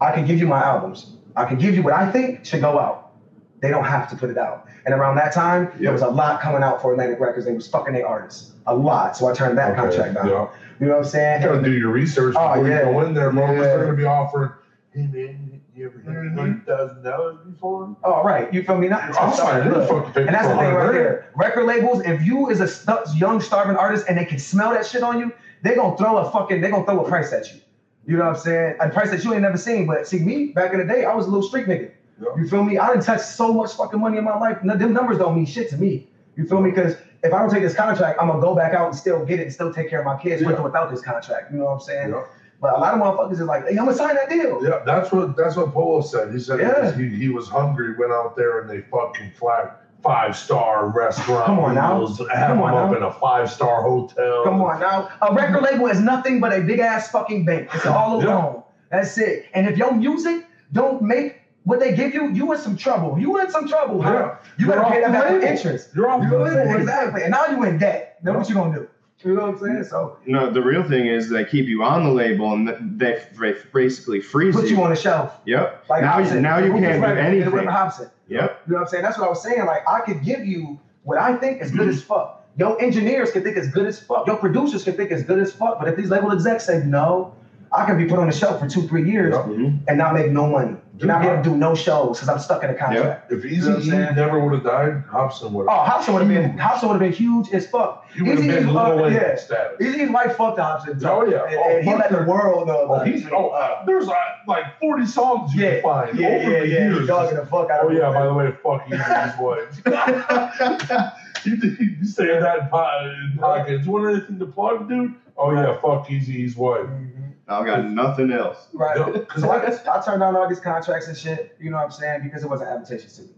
[0.00, 1.16] I can give you my albums.
[1.36, 3.12] I can give you what I think should go out.
[3.60, 4.66] They don't have to put it out.
[4.86, 5.82] And around that time, Yeah.
[5.84, 7.44] there was a lot coming out for Atlantic Records.
[7.44, 8.52] They was fucking their artists.
[8.66, 9.16] A lot.
[9.18, 10.28] So I turned that Okay, contract down.
[10.28, 10.48] Yeah.
[10.80, 11.42] You know what I'm saying?
[11.42, 12.86] You gotta do your research Oh, before yeah.
[12.88, 13.46] you go in there, bro.
[13.46, 13.62] 'cause Yeah.
[13.62, 14.50] They're gonna be offering.
[14.92, 16.36] Hey man, you ever hit Mhm.
[16.36, 17.96] thirty thousand dollars before?
[18.02, 18.52] Oh, right.
[18.52, 18.88] You feel me?
[18.88, 21.26] Not, I'm signing this Look, fucking paper And that's the thing right there.
[21.36, 24.84] Record labels, if you is a stu- young starving artist and they can smell that
[24.86, 25.30] shit on you,
[25.62, 27.60] they gonna throw a fucking, they gonna throw a price at you.
[28.06, 28.76] You know what I'm saying?
[28.80, 29.86] A price that you ain't never seen.
[29.86, 31.90] But see, me back in the day, I was a little street nigga.
[32.20, 32.26] Yeah.
[32.36, 32.78] You feel me?
[32.78, 34.62] I didn't touch so much fucking money in my life.
[34.64, 36.08] No, them numbers don't mean shit to me.
[36.36, 36.70] You feel me?
[36.70, 39.40] Because if I don't take this contract, I'm gonna go back out and still get
[39.40, 41.50] it and still take care of my kids with or without this contract.
[41.52, 42.10] You know what I'm saying?
[42.10, 42.24] Yeah.
[42.60, 44.60] But a lot of motherfuckers is like, hey, I'm gonna sign that deal.
[44.62, 46.32] Yeah, that's what that's what Polo said.
[46.32, 46.92] He said Yeah.
[46.92, 51.44] he, he was hungry, went out there and they fucking flat five star restaurant.
[51.46, 52.06] Come on now.
[52.06, 52.96] Have Come on up now.
[52.96, 54.44] in a five star hotel.
[54.44, 55.10] Come on now.
[55.22, 57.68] A record label is nothing but a big ass fucking bank.
[57.74, 58.28] It's all Yeah.
[58.28, 58.62] alone.
[58.90, 59.44] That's it.
[59.54, 63.18] And if your music don't make what they give you, you in some trouble.
[63.18, 64.12] You in some trouble, huh?
[64.12, 64.36] Yeah.
[64.58, 65.90] You You're gotta pay off that back with interest.
[65.94, 66.68] You're off You the know what I'm saying?
[66.68, 66.80] label.
[66.80, 67.22] Exactly.
[67.22, 68.18] And now you in debt.
[68.22, 68.88] Then what you gonna do?
[69.22, 69.84] You know what I'm saying?
[69.84, 72.66] So No, the real thing is they keep you on the label and
[72.98, 74.60] they, they basically freeze you.
[74.62, 75.38] put you on the shelf.
[75.44, 75.84] Yep.
[75.90, 76.42] Like Now you- Hobson.
[76.42, 77.52] now you can't do Redding, anything.
[77.52, 78.10] Whitney Hobson.
[78.28, 78.62] Yep.
[78.66, 79.02] You know what I'm saying?
[79.02, 79.66] That's what I was saying.
[79.66, 82.46] Like I could give you what I think is good as fuck.
[82.56, 84.26] Your engineers can think it's good as fuck.
[84.26, 85.78] Your producers can think it's good as fuck.
[85.78, 87.34] But if these label execs say no,
[87.72, 89.46] I can be put on the shelf for two, three years Yep.
[89.88, 90.76] And not make no money.
[91.00, 93.32] Dude, not be able to do no shows because I'm stuck in a contract.
[93.32, 94.14] If know Eazy what I'm E saying?
[94.16, 95.86] never would have died, Hobson would Oh, have.
[95.86, 98.04] Hobson would have been Hobson would have been huge as fuck.
[98.14, 99.36] He would have Eazy-E's been fuck- Lil Wayne yeah.
[99.36, 99.78] status.
[99.80, 101.00] Eazy's wife fucked Hobson.
[101.00, 101.06] too.
[101.08, 101.44] Oh, yeah.
[101.44, 102.78] And, Oh, and he fuck let the world know.
[102.80, 104.14] Oh, about he's oh, uh, there's uh,
[104.46, 106.78] like 40 songs you yeah, can find yeah, over yeah, the yeah.
[106.90, 107.06] years.
[107.06, 109.80] Dogging the fuck out Oh of yeah, by the way, fuck Eazy's wife.
[111.46, 111.56] you,
[111.98, 113.86] you saying that in po- in pockets.
[113.86, 115.14] Want anything to plug, dude?
[115.38, 116.82] Oh yeah, fuck Eazy's wife.
[116.84, 117.29] Mhm.
[117.50, 118.68] I've got nothing else.
[118.72, 118.96] Right.
[118.96, 121.84] Yeah, 'cause So I, I turned down all these contracts and shit, you know what
[121.86, 123.28] I'm saying, because it wasn't advantageous to me.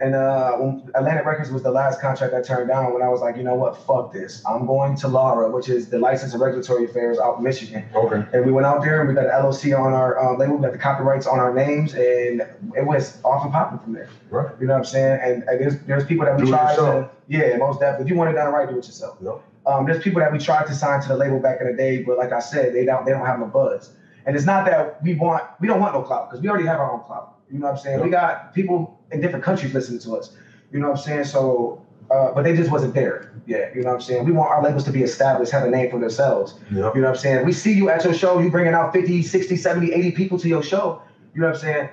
[0.00, 3.20] And uh, when Atlantic Records was the last contract I turned down when I was
[3.20, 4.42] like, you know what, fuck this.
[4.44, 7.84] I'm going to LARA, which is the License and Regulatory Affairs out in Michigan.
[7.94, 8.24] Okay.
[8.32, 10.62] And we went out there and we got an LLC on our um, label, we
[10.62, 12.42] got the copyrights on our names, and
[12.76, 14.08] it was off and popping from there.
[14.30, 14.48] Right.
[14.60, 15.20] You know what I'm saying?
[15.22, 17.10] And, and there's there's people that we Do tried to, yourself.
[17.28, 18.04] Yeah, most definitely.
[18.06, 19.18] If you want it done right, do it yourself.
[19.22, 19.40] Yep.
[19.66, 22.02] Um, there's people that we tried to sign to the label back in the day,
[22.02, 23.92] but like I said, they don't they don't have no buzz.
[24.26, 26.80] And it's not that we want we don't want no clout because we already have
[26.80, 27.36] our own clout.
[27.50, 28.00] You know what I'm saying?
[28.00, 30.36] We got people in different countries listening to us.
[30.72, 31.24] You know what I'm saying?
[31.24, 33.30] So, uh, but they just wasn't there.
[33.46, 34.24] Yeah, you know what I'm saying?
[34.24, 36.54] We want our labels to be established, have a name for themselves.
[36.72, 36.72] Yep.
[36.72, 37.44] You know what I'm saying?
[37.46, 40.48] We see you at your show, you bringing out 50, 60, 70, 80 people to
[40.48, 41.02] your show.
[41.34, 41.88] You know what I'm saying?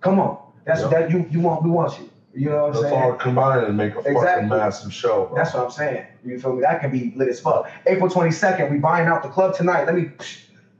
[0.00, 0.38] Come on.
[0.64, 0.88] That's Yeah.
[0.88, 2.08] that you you want we want you.
[2.36, 3.02] You know what I'm Let's saying?
[3.04, 4.48] all combine and make a fucking Exactly.
[4.48, 5.26] massive show.
[5.26, 5.36] Bro.
[5.38, 6.04] That's what I'm saying.
[6.24, 6.62] You feel me?
[6.62, 7.66] That can be lit as fuck.
[7.86, 9.86] April 22nd, we buying out the club tonight.
[9.86, 10.10] Let me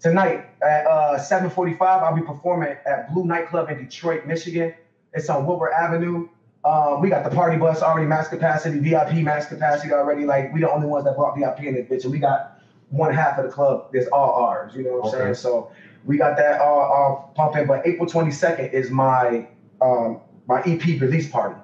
[0.01, 2.03] tonight at uh 7:45.
[2.03, 4.73] I'll be performing at Blue Nightclub in Detroit, Michigan.
[5.15, 6.25] It's on Wilbur Avenue.
[6.65, 10.25] Um, we got the party bus already max capacity, VIP max capacity already.
[10.27, 12.45] Like we the only ones that bought VIP in this bitch, and we got
[12.91, 14.75] one half of the club that's all ours.
[14.75, 15.19] You know what I'm Okay.
[15.19, 15.35] saying?
[15.35, 15.67] So
[16.05, 17.67] we got that all, all pumping.
[17.67, 19.45] But April 22nd is my
[19.81, 21.57] um my EP release party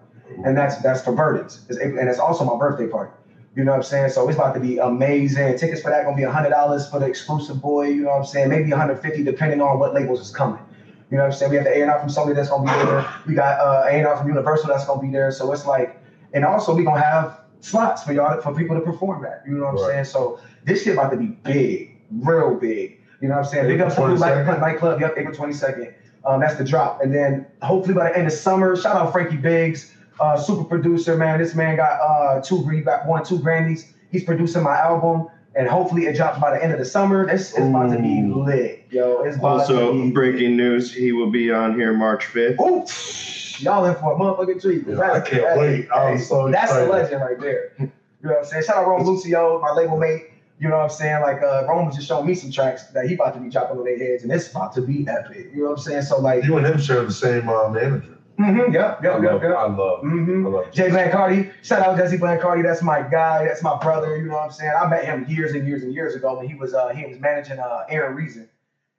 [0.44, 1.64] and that's that's for burdens.
[1.68, 3.12] It's, and it's also my birthday party.
[3.54, 4.10] You know what I'm saying?
[4.10, 5.58] So it's about to be amazing.
[5.58, 7.88] Tickets for that gonna be hundred dollars for the exclusive boy.
[7.88, 8.48] You know what I'm saying?
[8.48, 10.62] Maybe 150 depending on what labels is coming.
[11.10, 11.50] You know what I'm saying?
[11.50, 13.06] We have the A&R from Sony that's gonna be there.
[13.26, 15.30] We got uh, A&R from Universal that's gonna be there.
[15.30, 15.98] So it's like,
[16.32, 19.42] and also we gonna have slots for y'all for people to perform at.
[19.46, 20.04] You know what I'm saying?
[20.06, 22.96] So this shit about to be big, real big.
[23.20, 23.68] You know what I'm saying?
[23.68, 24.46] Big up to Blue 22nd?
[24.46, 25.00] Light Nightclub.
[25.00, 25.92] Yep, April 22nd.
[26.24, 27.00] Um, that's the drop.
[27.02, 31.16] And then hopefully by the end of summer, shout out Frankie Biggs, uh, super producer,
[31.16, 31.38] man.
[31.38, 33.86] This man got uh two he got one, two Grammys.
[34.10, 37.26] He's producing my album, and hopefully it drops by the end of the summer.
[37.26, 38.44] This is about to be Ooh.
[38.44, 39.22] lit, yo.
[39.22, 42.60] It's about to Also, be breaking news: he will be on here March 5th.
[42.60, 44.86] Ooh, y'all in for a motherfucking treat.
[44.86, 45.88] Yeah, I can't Hey, wait.
[45.94, 47.72] I'm so That's a legend right there.
[47.78, 48.64] You know what I'm saying?
[48.64, 50.31] Shout out Rome Lucio, my label mate.
[50.62, 51.20] You know what I'm saying?
[51.22, 53.78] Like uh, Rome was just showing me some tracks that he about to be dropping
[53.78, 55.48] on their heads, and it's about to be epic.
[55.52, 56.02] You know what I'm saying?
[56.02, 58.16] So like, You and him share the same uh, manager.
[58.38, 59.56] mm-hmm, yep, I yep, love, yep, yep.
[59.56, 60.46] I love, Mm-hmm.
[60.46, 60.70] love.
[60.72, 62.62] Jay Blancardi, shout out Jesse Blancardi.
[62.62, 63.44] That's my guy.
[63.44, 64.16] That's my brother.
[64.16, 64.72] You know what I'm saying?
[64.80, 67.18] I met him years and years and years ago when he was uh, he was
[67.18, 68.48] managing uh, Aaron Reason.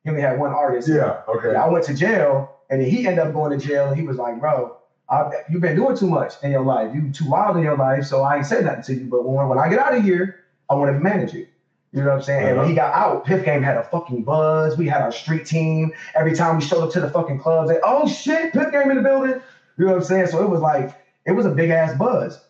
[0.03, 0.89] He only had one artist.
[0.89, 1.21] Yeah.
[1.29, 1.55] Okay.
[1.55, 3.87] I went to jail, and then he ended up going to jail.
[3.87, 4.75] And he was like, "Bro,
[5.09, 6.93] I, you've been doing too much in your life.
[6.93, 8.03] You too wild in your life.
[8.03, 9.05] So I ain't said nothing to you.
[9.09, 10.35] But when, when I get out of here,
[10.69, 11.47] I want to manage you."
[11.93, 12.47] You know what I'm saying?
[12.49, 14.77] And when he got out, Piff Game had a fucking buzz.
[14.77, 15.91] We had our street team.
[16.15, 18.97] Every time we showed up to the fucking clubs, they, oh shit, Piff Game in
[18.97, 19.35] the building.
[19.77, 20.27] You know what I'm saying?
[20.27, 20.91] So it was like,
[21.25, 22.41] it was a big ass buzz.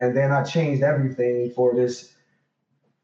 [0.00, 2.04] And then I changed everything for this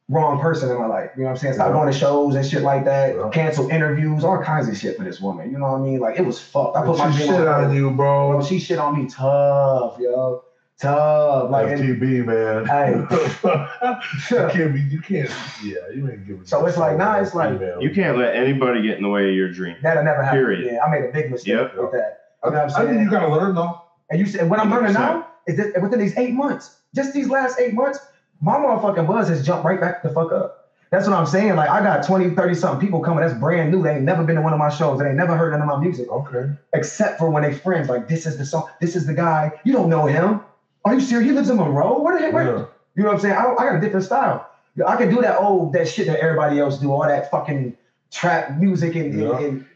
[0.08, 1.10] wrong person in my life.
[1.14, 1.54] You know what I'm saying?
[1.54, 1.72] Stop Yeah.
[1.72, 3.14] going to shows and shit like that.
[3.16, 3.28] Yeah.
[3.32, 5.50] Cancel interviews, all kinds of shit for this woman.
[5.50, 6.00] You know what I mean?
[6.00, 6.76] Like it was fucked.
[6.76, 7.74] I put my she dream shit on on her.
[7.74, 8.42] you, Bro, bro.
[8.42, 10.40] she shit on me tough, yo.
[10.80, 11.50] Tough.
[11.50, 12.64] Like and- FTB, man.
[12.66, 12.92] Hey.
[14.30, 14.80] you can't be.
[14.80, 15.30] You can't.
[15.62, 16.44] Yeah, you ain't giving.
[16.46, 17.82] So it's like, nah, it's like- Female.
[17.82, 19.76] You can't let anybody get in the way of your dream.
[19.82, 20.38] That'll never happen.
[20.38, 20.72] Period.
[20.72, 21.76] Yeah, I made a big mistake Yep.
[21.76, 22.18] with that.
[22.42, 23.00] I, You know what I'm I think saying?
[23.04, 23.82] you gotta learn though.
[24.10, 24.94] And you said what I'm learning 100%.
[24.94, 27.98] now is that within these eight months, just these last eight months,
[28.40, 30.56] my motherfucking buzz has jumped right back the fuck up.
[30.90, 31.54] That's what I'm saying.
[31.56, 33.82] Like I got 20, 30 something people coming that's brand new.
[33.82, 34.98] They ain't never been to one of my shows.
[34.98, 36.08] They ain't never heard none of my music.
[36.10, 36.50] Okay.
[36.72, 39.52] Except for when they friends, like this is the song, this is the guy.
[39.64, 40.40] You don't know him.
[40.84, 41.28] Are you serious?
[41.28, 42.00] He lives in Monroe?
[42.00, 42.32] Where the heck?
[42.32, 42.64] where- Yeah.
[42.96, 43.36] You know what I'm saying?
[43.36, 44.48] I, don't, I got a different style.
[44.86, 47.76] I can do that old that shit that everybody else do, all that fucking
[48.10, 49.38] trap music and, and- Yeah.
[49.38, 49.66] and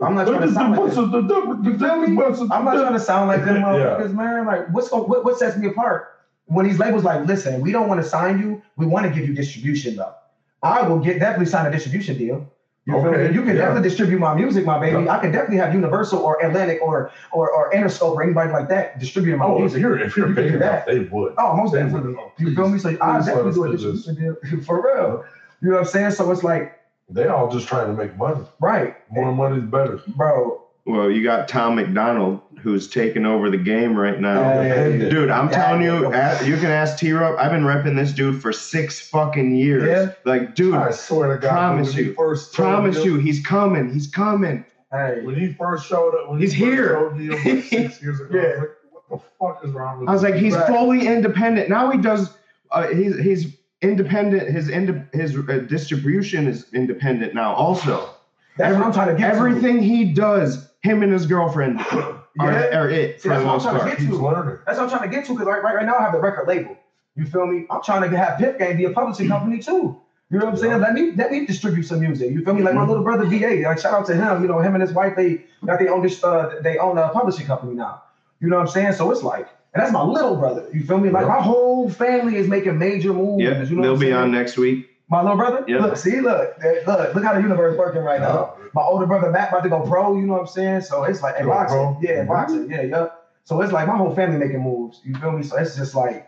[0.00, 1.64] I'm not trying to sound like them.
[1.64, 2.22] You feel me?
[2.50, 3.62] I'm not trying to sound like them Yeah.
[3.62, 4.46] motherfuckers, man.
[4.46, 6.14] Like, what's what, what sets me apart?
[6.46, 8.62] When these labels like, listen, we don't want to sign you.
[8.76, 10.14] We want to give you distribution though.
[10.62, 12.50] I will get definitely sign a distribution deal.
[12.88, 13.32] You Okay?
[13.34, 13.62] You can yeah.
[13.62, 15.04] definitely distribute my music, my baby.
[15.04, 15.12] Yeah.
[15.14, 18.98] I can definitely have Universal or Atlantic or or or Interscope or anybody like that
[18.98, 19.80] distributing my Oh, if music.
[19.82, 20.86] you're if you're You big enough, that.
[20.86, 21.34] they would.
[21.36, 22.14] Oh, most They definitely.
[22.14, 22.18] would.
[22.18, 22.78] Oh, You feel me?
[22.78, 25.22] So I definitely do a distribution deal for real.
[25.60, 26.12] You know what I'm saying?
[26.12, 26.72] So it's like,
[27.10, 28.44] They all just trying to make money.
[28.60, 30.00] right, More money is better.
[30.16, 30.62] bro.
[30.88, 34.42] Well, you got Tom MacDonald who's taking over the game right now.
[34.62, 35.08] Hey.
[35.10, 36.42] Dude, I'm Yeah, telling you, yeah.
[36.42, 37.38] a- you can ask T Rup.
[37.38, 39.84] I've been repping this dude for six fucking years.
[39.86, 40.12] Yeah.
[40.24, 42.14] Like, dude, I swear to God, promise when you.
[42.14, 43.92] first promise me- you, he's coming.
[43.92, 44.64] He's coming.
[44.90, 46.88] Hey, When he first showed up, when He's he first here.
[46.94, 48.48] showed me like six years ago, I Yeah.
[48.48, 50.66] was like, what the fuck is wrong with I was like, he's Right.
[50.68, 51.68] fully independent.
[51.68, 52.30] Now he does.
[52.72, 54.48] Uh, he's he's independent.
[54.50, 57.52] His ind- his uh, distribution is independent now.
[57.52, 58.08] Also,
[58.56, 59.36] that's what I'm trying to get to.
[59.36, 62.78] everything he does, him and his girlfriend are, Yeah.
[62.78, 63.90] are it for that's the what I'm most trying to part.
[63.90, 64.22] get He's to.
[64.22, 64.58] learning.
[64.66, 66.20] That's what I'm trying to get to because right, right, right now I have the
[66.20, 66.78] record label.
[67.16, 67.66] You feel me?
[67.70, 69.98] I'm trying to have Pip Game be a publishing company too.
[70.30, 70.72] You know what I'm saying?
[70.72, 70.76] Yeah.
[70.78, 72.30] Let me let me distribute some music.
[72.30, 72.62] You feel me?
[72.62, 72.88] Like my Mhm.
[72.88, 73.62] little brother VA.
[73.66, 74.42] Like shout out to him.
[74.42, 75.16] You know him and his wife.
[75.16, 76.22] They got they own this.
[76.22, 78.02] Uh, they own a publishing company now.
[78.40, 78.92] You know what I'm saying?
[78.92, 80.68] So it's like, and that's my little brother.
[80.72, 81.08] You feel me?
[81.10, 81.28] Like Yeah.
[81.38, 83.42] my whole family is making major moves.
[83.42, 84.14] Yeah, you know they'll what I'm be saying?
[84.14, 84.84] on next week.
[85.10, 85.64] My little brother.
[85.66, 85.78] Yeah.
[85.78, 86.54] Look, see, look,
[86.86, 88.54] look, look how the universe working right now.
[88.74, 90.14] My older brother Matt about to go pro.
[90.16, 90.82] You know what I'm saying?
[90.82, 92.26] So it's like, Go boxing, yeah, Mhm.
[92.28, 93.06] boxing, yeah, yeah.
[93.44, 95.00] So it's like my whole family making moves.
[95.02, 95.42] You feel me?
[95.42, 96.26] So it's just like.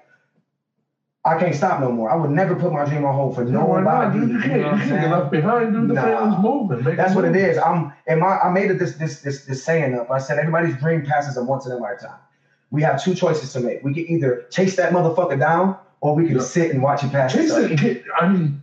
[1.22, 2.10] I can't stop no more.
[2.10, 4.72] I would never put my dream on hold for No, not, You you can't, know
[4.72, 5.88] you can't get left behind, dude.
[5.88, 6.02] The Nah.
[6.02, 6.82] family's moving.
[6.82, 7.58] Make That's what it is.
[7.58, 10.10] I'm and my I made it this this this this saying up.
[10.10, 12.20] I said everybody's dream passes a once in a lifetime.
[12.70, 13.80] We have two choices to make.
[13.82, 16.42] We can either chase that motherfucker down, or we can Yeah.
[16.42, 17.32] sit and watch it pass.
[17.32, 17.78] Chase it.
[17.78, 18.62] Get, I mean,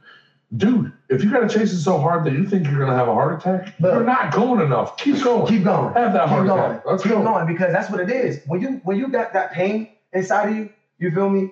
[0.56, 3.14] dude, if you gotta chase it so hard that you think you're gonna have a
[3.14, 3.94] heart attack, Look.
[3.94, 4.98] you're not going enough.
[4.98, 5.48] Keep going.
[5.48, 5.94] Keep going.
[5.94, 6.72] have that Keep heart going.
[6.72, 6.84] attack.
[6.86, 7.24] Let's Keep go.
[7.24, 8.42] going because that's what it is.
[8.48, 10.70] When you when you got that pain inside of you,
[11.00, 11.52] you feel me?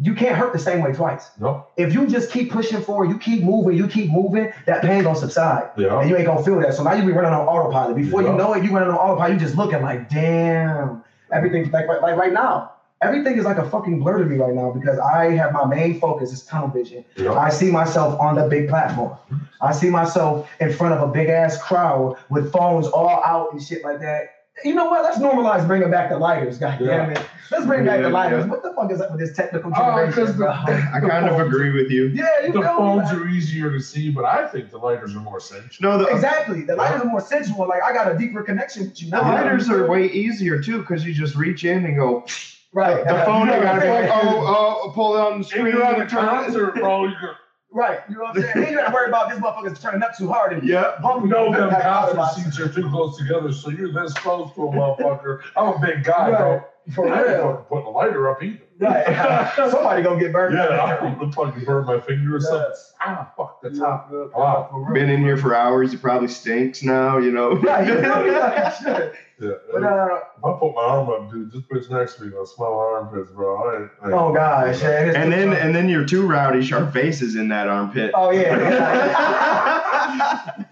[0.00, 1.30] You can't hurt the same way twice.
[1.38, 1.66] No.
[1.76, 5.14] If you just keep pushing forward, you keep moving, you keep moving, that pain gonna
[5.16, 5.68] subside.
[5.76, 6.00] Yeah.
[6.00, 6.72] And you ain't gonna feel that.
[6.74, 7.96] So now you be running on autopilot.
[7.96, 8.30] Before Yeah.
[8.30, 9.34] you know it, you running on autopilot.
[9.34, 12.71] You just looking like, damn, everything like like, like right now.
[13.02, 15.98] Everything is like a fucking blur to me right now because I have my main
[16.00, 17.04] focus is tunnel vision.
[17.16, 17.32] Yeah.
[17.32, 19.16] I see myself on the big platform.
[19.60, 23.60] I see myself in front of a big ass crowd with phones all out and
[23.62, 24.28] shit like that.
[24.64, 25.02] You know what?
[25.02, 27.20] Let's normalize bringing back the lighters, God damn it.
[27.50, 28.44] Let's bring back the lighters.
[28.44, 28.50] yeah.
[28.50, 30.48] What the fuck is up with this technical Oh, the- bro?
[30.50, 32.08] I kind of agree with you.
[32.08, 32.66] yeah, you The feel me?
[32.66, 35.90] phones are easier to see, but I think the lighters are more sensual.
[35.90, 36.62] No, the, uh, Exactly.
[36.62, 37.66] The lighters are more sensual.
[37.66, 39.10] Like I got a deeper connection with you.
[39.10, 42.24] the lighters are way easier too because you just reach in and go.
[42.72, 43.04] Right.
[43.06, 45.46] The phone, you know gotta what be like, oh, oh, pull it on the If
[45.48, 45.66] screen.
[45.66, 47.36] you're at a and turn concert, bro, you're
[47.74, 48.00] Right.
[48.08, 48.52] You know what I'm saying?
[48.54, 50.52] Then you got to worry about this motherfucker's turning up too hard.
[50.52, 50.92] And Yeah.
[51.02, 54.54] bump You know them back concert seats are too close together, so you're this close
[54.56, 55.40] to a motherfucker.
[55.56, 56.50] I'm a big guy, bro.
[56.52, 56.62] Right.
[56.92, 57.42] For I ain't real.
[57.52, 58.58] fucking putting a lighter up either.
[58.78, 59.52] Right.
[59.70, 60.54] Somebody gonna get burned.
[60.54, 62.72] Yeah, I'm gonna fucking burn my finger or something.
[63.00, 64.10] Ah, fuck the top.
[64.12, 64.88] Yeah, Wow.
[64.92, 65.94] Been in here for hours.
[65.94, 67.16] It probably stinks now.
[67.18, 67.52] You know.
[67.54, 67.86] Right.
[67.86, 68.30] You feel me?
[68.32, 69.14] Like, shit.
[69.42, 69.54] Yeah.
[69.72, 72.46] But uh, if I put my arm up, dude, this bitch next to me gonna
[72.46, 73.56] smell my armpits, bro.
[73.56, 74.80] I ain't, I ain't oh gosh.
[74.80, 75.58] Yeah, and then much.
[75.58, 76.62] and then you're too rowdy.
[76.62, 78.12] Sharp faces in that armpit.
[78.14, 78.52] oh yeah.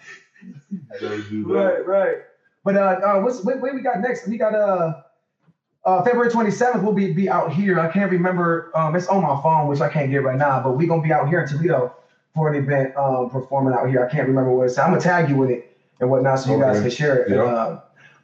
[1.01, 1.53] gotta do that.
[1.53, 1.87] right.
[1.87, 2.17] Right.
[2.65, 4.29] But uh, uh what's what, what we got next?
[4.29, 5.03] We got uh.
[5.83, 7.81] Uh, February 27th, we'll be, be out here.
[7.81, 8.71] I can't remember.
[8.75, 10.63] Um, it's on my phone, which I can't get right now.
[10.63, 11.97] But we're gonna be out here in Toledo
[12.35, 14.07] for an event, um, performing out here.
[14.07, 14.77] I can't remember what it's.
[14.77, 17.31] I'm gonna tag you with it and whatnot, so you guys can share it.
[17.31, 17.45] Yeah.
[17.45, 17.81] Uh,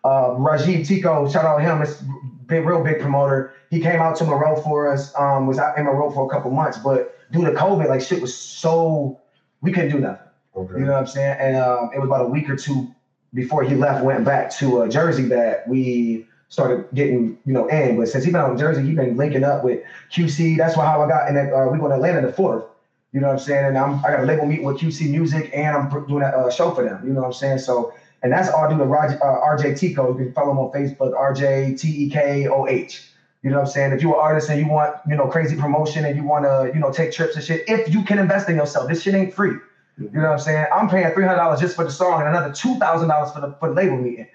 [0.07, 1.83] uh, Rajiv Tekoh, shout out him.
[1.83, 2.03] It's
[2.47, 3.55] big, real big promoter.
[3.71, 5.13] He came out to Monroe for us.
[5.19, 8.23] Um, was out in Monroe for a couple months, but due to COVID, like shit
[8.23, 9.21] was so
[9.63, 10.29] we couldn't do nothing.
[10.55, 10.79] Okay.
[10.79, 11.37] You know what I'm saying?
[11.41, 12.89] And um, it was about a week or two
[13.35, 17.97] before he left, went back to uh, Jersey that we started getting, you know, in.
[17.97, 20.57] But since he been out in Jersey, he been linking up with QC.
[20.57, 21.53] That's why how I got in that.
[21.53, 22.65] Uh, we going to Atlanta the fourth.
[23.13, 23.65] You know what I'm saying?
[23.65, 26.51] And I'm I got a label meet with QC Music, and I'm doing a uh,
[26.51, 27.05] show for them.
[27.05, 27.59] You know what I'm saying?
[27.59, 27.93] So.
[28.27, 30.19] And that's all due to Raj, uh, RJ Tekoh.
[30.19, 33.09] You can follow him on Facebook, RJ T E K O H.
[33.45, 33.93] You know what I'm saying?
[33.93, 36.73] If you're an artist and you want, you know, crazy promotion and you want to,
[36.75, 39.33] you know, take trips and shit, if you can invest in yourself, this shit ain't
[39.33, 39.57] free.
[39.97, 40.67] You know what I'm saying?
[40.75, 43.39] I'm paying three hundred dollars just for the song and another two thousand dollars for
[43.39, 44.27] the for the label meeting,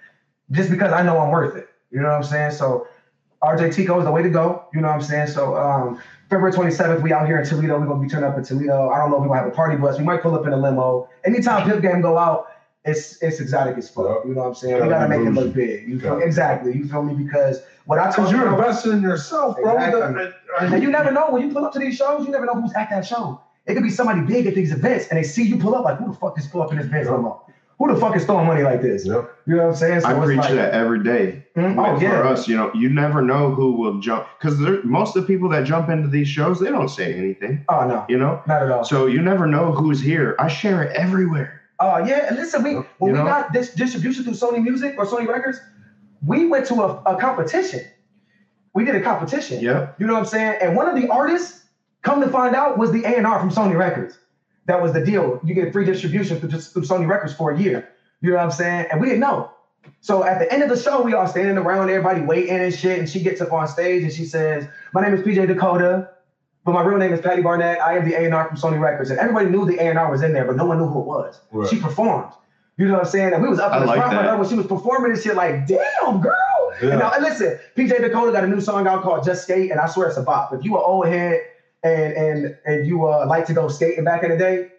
[0.52, 1.68] just because I know I'm worth it.
[1.92, 2.52] You know what I'm saying?
[2.52, 2.88] So
[3.44, 4.64] RJ Tekoh is the way to go.
[4.74, 5.28] You know what I'm saying?
[5.28, 6.00] So um,
[6.30, 7.78] February 27th, we out here in Toledo.
[7.78, 8.90] We're gonna be turning up in Toledo.
[8.90, 9.98] I don't know if we're gonna have a party bus.
[9.98, 11.10] We might pull up in a limo.
[11.26, 12.48] Anytime Pip Game go out,
[12.86, 14.06] it's it's exotic as fuck.
[14.24, 14.30] Yeah.
[14.30, 14.78] You know what I'm saying?
[14.80, 15.88] Gotta we gotta make it look big.
[15.88, 16.76] You feel exactly?
[16.76, 17.14] You feel me?
[17.14, 19.74] Because what I Because told you're investing in yourself, bro.
[19.76, 20.02] Exactly.
[20.02, 22.32] That- I- I- And you never know when you pull up to these shows, you
[22.32, 23.40] never know who's at that show.
[23.68, 25.98] It could be somebody big at these events and they see you pull up, like,
[25.98, 27.14] who the fuck is pull up in this Benz Yeah.
[27.14, 27.42] limo?
[27.78, 29.06] Who the fuck is throwing money like this?
[29.08, 29.22] Yeah.
[29.48, 30.06] You know what I'm saying?
[30.06, 31.46] I preach like- that every day.
[31.58, 35.16] Mm, Well, oh, For us, you know, you never know who will jump because most
[35.16, 37.64] of the people that jump into these shows, they don't say anything.
[37.70, 38.84] Oh, no, You know, not at all.
[38.84, 40.36] so you never know who's here.
[40.40, 41.61] I share it everywhere.
[41.82, 43.26] Uh, yeah, and listen, we when You we know?
[43.26, 45.60] got this distribution through Sony Music or Sony Records,
[46.26, 47.82] we went to a, a competition.
[48.76, 49.60] We did a competition.
[49.62, 49.90] Yeah.
[49.98, 50.60] You know what I'm saying?
[50.62, 51.66] And one of the artists,
[52.04, 54.18] come to find out, was the A&R from Sony Records.
[54.68, 55.42] That was the deal.
[55.44, 57.90] You get free distribution through, just through Sony Records for a year.
[58.22, 58.86] You know what I'm saying?
[58.92, 59.52] And we didn't know.
[60.02, 63.00] So at the end of the show, we all standing around, everybody waiting and shit.
[63.00, 66.10] And she gets up on stage and she says, "My name is PJ Dakota,
[66.64, 67.80] but my real name is Patty Barnett.
[67.82, 70.46] I am the A&R from Sony Records." And everybody knew the A&R was in there,
[70.46, 71.40] but no one knew who it was.
[71.52, 71.70] Right.
[71.70, 72.32] She performed.
[72.78, 73.34] You know what I'm saying?
[73.34, 74.26] And we was up in the like front that.
[74.26, 75.36] her when she was performing and shit.
[75.36, 76.34] Like, damn, girl.
[76.82, 76.90] Yeah.
[76.92, 79.80] And now, and listen, PJ Dakota got a new song out called "Just Skate," and
[79.80, 80.54] I swear it's a bop.
[80.54, 81.42] If you an old head
[81.84, 84.70] and and and you uh like to go skating back in the day,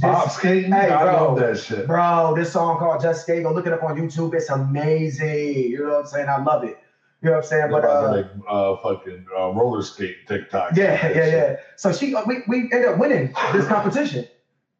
[0.00, 1.12] Bob skating, Hey, I bro.
[1.34, 1.86] love that shit.
[1.86, 4.34] bro, this song called "Just Skate," go look it up on YouTube.
[4.34, 5.54] It's amazing.
[5.70, 6.28] You know what I'm saying?
[6.28, 6.78] I love it.
[7.26, 7.70] You know what I'm saying?
[7.72, 10.76] But uh, make, uh, fucking uh, roller skate TikTok.
[10.76, 11.56] yeah, yeah, yeah.
[11.74, 14.28] So she, uh, we, we ended up winning this competition,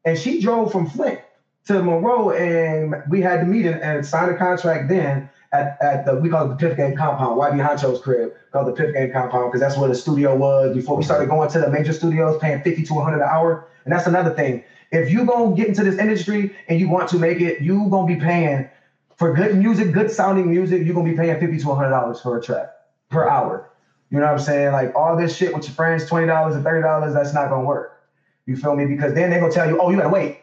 [0.05, 1.19] and she drove from Flint
[1.65, 6.05] to Monroe, and we had to meet and, and sign a contract then at, at
[6.05, 9.11] the we call it the Piff Game Compound, YB Honcho's crib, called the Piff Game
[9.11, 12.39] Compound, because that's where the studio was before we started going to the major studios,
[12.41, 13.67] paying fifty to one hundred an hour.
[13.85, 14.63] And that's another thing.
[14.93, 18.07] If you gonna get into this industry and you want to make it, you gonna
[18.07, 18.69] be paying
[19.17, 20.85] for good music, good sounding music.
[20.85, 22.69] You're gonna be paying fifty to hundred dollars for a track
[23.11, 23.71] per hour.
[24.11, 24.73] You know what I'm saying?
[24.73, 27.65] Like all this shit with your friends, twenty dollars and thirty dollars, that's not gonna
[27.65, 27.93] work.
[28.47, 28.87] You feel me?
[28.87, 30.39] Because then they're gonna tell you, oh, you gotta wait.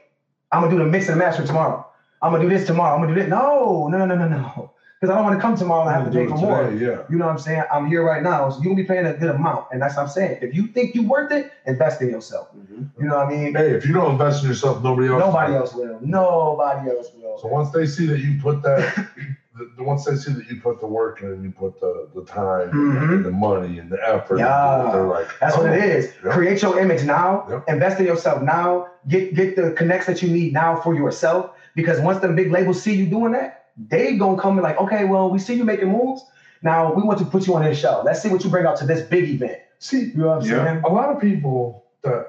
[0.51, 1.86] I'm gonna do the mix and the master tomorrow.
[2.21, 2.95] I'm gonna do this tomorrow.
[2.95, 3.29] I'm gonna do this.
[3.29, 4.72] No, no, no, no, no, no.
[5.04, 6.72] Because I don't want to come tomorrow and I have to pay for more.
[6.72, 7.04] Yeah.
[7.10, 7.63] You know what I'm saying?
[7.70, 10.04] I'm here right now, so you're gonna be paying a good amount, and that's what
[10.04, 10.38] I'm saying.
[10.42, 12.48] If you think you're worth it, invest in yourself.
[12.56, 13.54] You know what I mean?
[13.54, 15.20] Hey, if you don't invest in yourself, nobody else.
[15.20, 15.60] Nobody will.
[15.60, 16.00] else will.
[16.02, 17.38] Nobody else will.
[17.38, 19.10] So once they see that you put that,
[19.76, 22.24] the, once they see that you put the work in, and you put the, the
[22.24, 23.12] time, Mhm.
[23.16, 24.89] and the money, and the effort, Yeah.
[24.89, 26.13] they're like, That's what oh, it is.
[26.24, 26.32] Yeah.
[26.32, 27.46] Create your image now.
[27.50, 27.63] Yep.
[27.68, 28.88] Invest in yourself now.
[29.10, 31.50] Get get the connects that you need now for yourself.
[31.76, 35.05] Because once the big labels see you doing that, they gonna come and like, okay,
[35.05, 36.25] well, we see you making moves.
[36.62, 38.01] Now we want to put you on this show.
[38.05, 39.57] Let's see what you bring out to this big event.
[39.79, 40.63] See, You know what I'm Yeah.
[40.65, 40.81] saying?
[40.86, 42.27] a lot of people that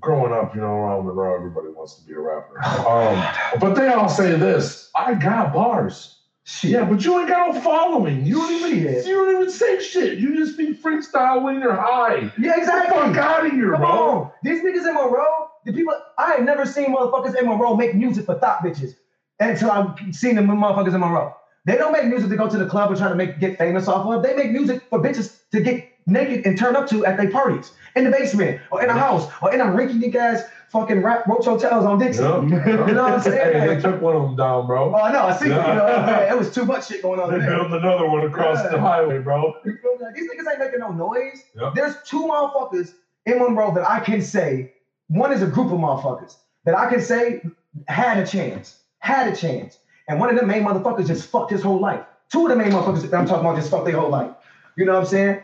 [0.00, 2.60] growing up, you know, around Monroe, everybody wants to be a rapper.
[2.86, 6.14] Um, but they all say this: I got bars.
[6.44, 6.70] Shit.
[6.70, 8.24] Yeah, but you ain't got no following.
[8.24, 9.06] You don't even Shit.
[9.06, 10.18] you don't even say shit.
[10.18, 12.32] You just be freestyle when you're high.
[12.38, 13.18] Yeah, Get the fuck exactly.
[13.18, 13.90] out of here, Come bro.
[13.90, 14.30] on.
[14.42, 18.24] These niggas in Monroe, the people, I ain't never seen motherfuckers in Monroe make music
[18.24, 18.94] for thought bitches
[19.40, 21.34] until I've seen them motherfuckers in Monroe.
[21.64, 23.88] They don't make music to go to the club and try to make get famous
[23.88, 24.22] off of.
[24.22, 27.72] They make music for bitches to get naked and turn up to at their parties,
[27.94, 31.26] in the basement, or in a house, or in a rinky dink ass fucking rap
[31.26, 32.22] roach hotels on Dixie.
[32.22, 32.40] Yeah.
[32.40, 33.52] You know what I'm saying?
[33.60, 34.94] Hey, they took one of them down, bro.
[34.94, 35.46] Oh, I know, I see.
[35.46, 35.48] it.
[35.50, 36.18] You know what I'm Yeah.
[36.20, 36.32] saying?
[36.32, 37.50] It was too much shit going on They there.
[37.56, 38.70] built another one across Yeah.
[38.70, 39.52] the highway, bro.
[39.64, 40.04] You feel me?
[40.06, 41.44] Like, These niggas ain't making no noise.
[41.54, 41.74] Yep.
[41.74, 42.94] There's two motherfuckers
[43.26, 44.70] in Monroe that I can say,
[45.08, 47.42] one is a group of motherfuckers that I can say
[47.88, 49.78] had a chance, had a chance.
[50.08, 52.04] And one of them main motherfuckers just fucked his whole life.
[52.30, 54.32] Two of the main motherfuckers that I'm talking about just fucked their whole life.
[54.76, 55.42] You know what I'm saying?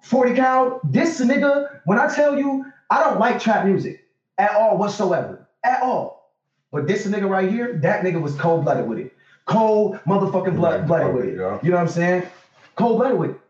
[0.00, 4.04] 40 cal, this nigga, when I tell you, I don't like trap music
[4.38, 5.48] at all whatsoever.
[5.64, 6.32] At all.
[6.72, 9.12] But this nigga right here, that nigga was cold blooded with it.
[9.44, 11.36] Cold motherfucking blood blooded oh, with it.
[11.36, 11.58] Yeah.
[11.62, 12.24] You know what I'm saying?
[12.76, 13.40] Cold blooded with it.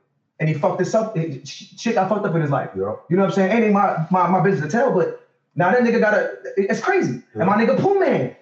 [0.40, 1.16] And he fucked this up.
[1.16, 2.70] it- sh- Shit got fucked up in his life.
[2.76, 2.96] Yeah.
[3.08, 3.62] You know what I'm saying?
[3.62, 7.22] Ain't my, my, my business to tell, but now that nigga got a, it's crazy.
[7.34, 8.34] And my nigga Pooh Man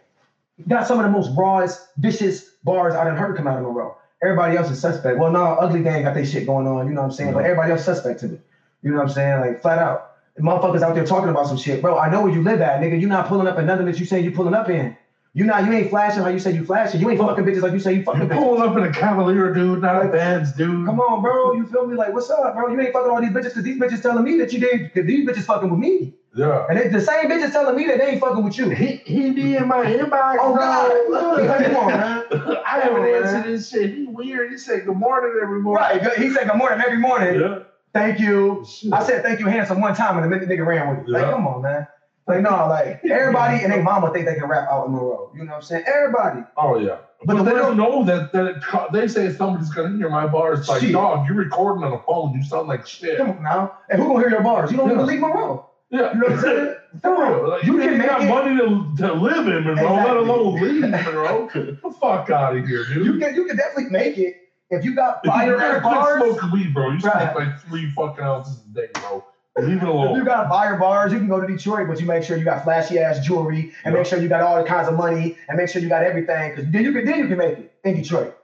[0.68, 3.96] got some of the most rawest, vicious bars I done heard come out of Monroe.
[4.22, 5.18] Everybody else is suspect.
[5.18, 7.32] Well, no, Ugly Gang got their shit going on, you know what I'm saying?
[7.32, 8.38] But everybody else suspect to me.
[8.82, 9.40] You know what I'm saying?
[9.40, 10.08] Like, flat out.
[10.36, 11.80] The motherfuckers out there talking about some shit.
[11.82, 13.00] Bro, I know where you live at, nigga.
[13.00, 14.96] you not pulling up in nothing that you say you pulling up in.
[15.32, 17.00] You not, you ain't flashing how you say you flashing.
[17.00, 18.38] You ain't fucking bitches like you say you fucking You bitches.
[18.38, 20.86] pulling up in a Cavalier, dude, not a Benz, dude.
[20.86, 21.52] Come on, bro.
[21.52, 21.94] You feel me?
[21.94, 22.68] Like, what's up, bro?
[22.68, 25.28] You ain't fucking all these bitches because these bitches telling me that you did, these
[25.28, 26.14] bitches fucking with me.
[26.34, 26.66] Yeah.
[26.68, 28.70] And they, the same bitches telling me that they ain't fucking with you.
[28.70, 30.36] He, he be in my inbox.
[30.40, 30.62] Oh, bro.
[30.62, 31.64] God.
[31.64, 32.24] Come on, man.
[32.66, 33.94] I haven't Come answered this shit.
[33.94, 34.50] He weird.
[34.52, 35.82] He said good morning every morning.
[36.02, 36.16] Right.
[36.18, 37.40] He said good morning every morning.
[37.40, 37.58] Yeah.
[37.92, 38.64] Thank you.
[38.64, 38.92] Shit.
[38.92, 41.10] I said thank you handsome one time and the minute nigga ran with it.
[41.10, 41.86] Like, come on, man.
[42.28, 45.32] Like, no, like everybody and their mama think they can rap out in the road.
[45.34, 45.84] You know what I'm saying?
[45.88, 46.42] Everybody.
[46.56, 46.98] Oh yeah.
[47.24, 50.28] But But, the they don't know that that it, they say somebody's gonna hear my
[50.28, 50.60] bars.
[50.60, 50.92] It's Like Shit.
[50.92, 52.32] dog, you're recording on a phone.
[52.34, 53.18] You sound like shit.
[53.18, 53.72] Come on now.
[53.88, 54.70] And who gonna hear your bars?
[54.70, 55.06] You don't even Yeah.
[55.06, 55.66] leave Monroe.
[55.90, 56.12] Yeah.
[56.12, 56.74] You know what I'm saying?
[57.02, 57.48] Come.
[57.48, 60.18] Like, You you can got it- money to, to live in Monroe, let Exactly.
[60.18, 61.48] alone leave Monroe.
[61.52, 63.06] Get the fuck out of here, dude.
[63.06, 64.36] You can you can definitely make it
[64.70, 66.22] if you got if you fire gotta ass quit bars.
[66.22, 67.00] smoking weed, bro, you Right.
[67.00, 69.24] smoke like three fucking ounces a day, bro.
[69.58, 70.12] Leave it alone.
[70.12, 72.44] If you got fire bars, you can go to Detroit, but you make sure you
[72.44, 75.56] got flashy ass jewelry and make sure you got all the kinds of money and
[75.58, 76.54] make sure you got everything.
[76.54, 78.36] Cause then you can then you can make it in Detroit.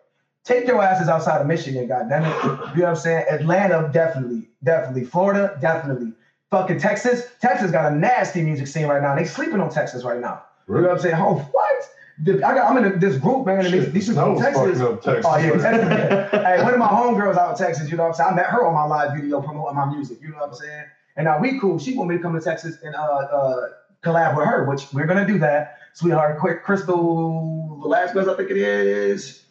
[0.44, 2.28] Take your asses outside of Michigan, goddamn it.
[2.28, 3.24] You know what I'm saying?
[3.30, 5.04] Atlanta, definitely, definitely.
[5.04, 6.12] Florida, definitely.
[6.50, 7.28] Fucking Texas.
[7.40, 9.14] Texas got a nasty music scene right now.
[9.14, 10.44] They sleeping on Texas right now.
[10.68, 11.14] You know what I'm saying?
[11.18, 11.90] Oh, what?
[12.26, 14.78] I got, I'm in this group, man, and these, Shit, these people from Texas.
[15.04, 15.26] Texas.
[15.28, 15.50] Oh yeah?
[15.50, 16.30] Texas.
[16.30, 18.30] hey, one of my homegirls out in Texas, you know what I'm saying?
[18.32, 20.84] I met her on my live video promoting my music, you know what I'm saying?
[21.16, 21.78] And now we cool.
[21.78, 23.68] She want me to come to Texas and uh uh
[24.02, 25.76] collab with her, which we're gonna do that.
[25.92, 29.44] Sweetheart, quick Crystal Velasquez, I think it is.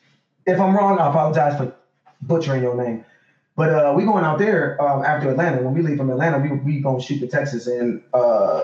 [0.48, 1.72] If I'm wrong, I apologize for
[2.24, 3.04] butchering your name.
[3.56, 5.62] But uh we going out there um after Atlanta.
[5.62, 8.64] When we leave from Atlanta, we we gonna shoot to Texas and uh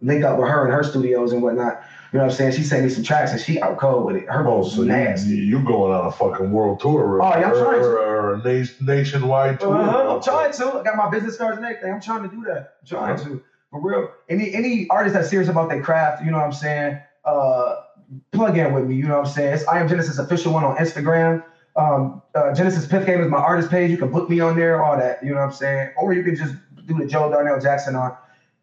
[0.00, 1.80] link up with her and her studios and whatnot.
[2.12, 2.52] You know what I'm saying?
[2.52, 4.28] She sent me some tracks and she out cold with it.
[4.28, 5.30] Her Oh, so you, nasty.
[5.36, 7.22] you going on a fucking world tour?
[7.22, 7.86] Oh, yeah, I'm or, trying to.
[7.88, 8.64] or, a na-
[8.94, 9.76] nationwide tour.
[9.76, 10.78] Uh-huh, I'm trying to.
[10.80, 11.92] I got my business cards and everything.
[11.92, 12.66] I'm trying to do that.
[12.80, 13.24] I'm trying Uh-huh.
[13.28, 13.42] to.
[13.70, 14.08] For real.
[14.28, 16.98] Any any artist that's serious about their craft, you know what I'm saying?
[17.24, 17.76] Uh
[18.32, 19.54] plug in with me, you know what I'm saying?
[19.54, 21.40] It's I am Genesis official one on Instagram.
[21.76, 23.90] Um uh, Genesis Piff Game is my artist page.
[23.90, 25.90] You can book me on there, all that, you know what I'm saying?
[25.96, 26.54] Or you can just
[26.86, 28.16] do the Joe Darnell Jackson on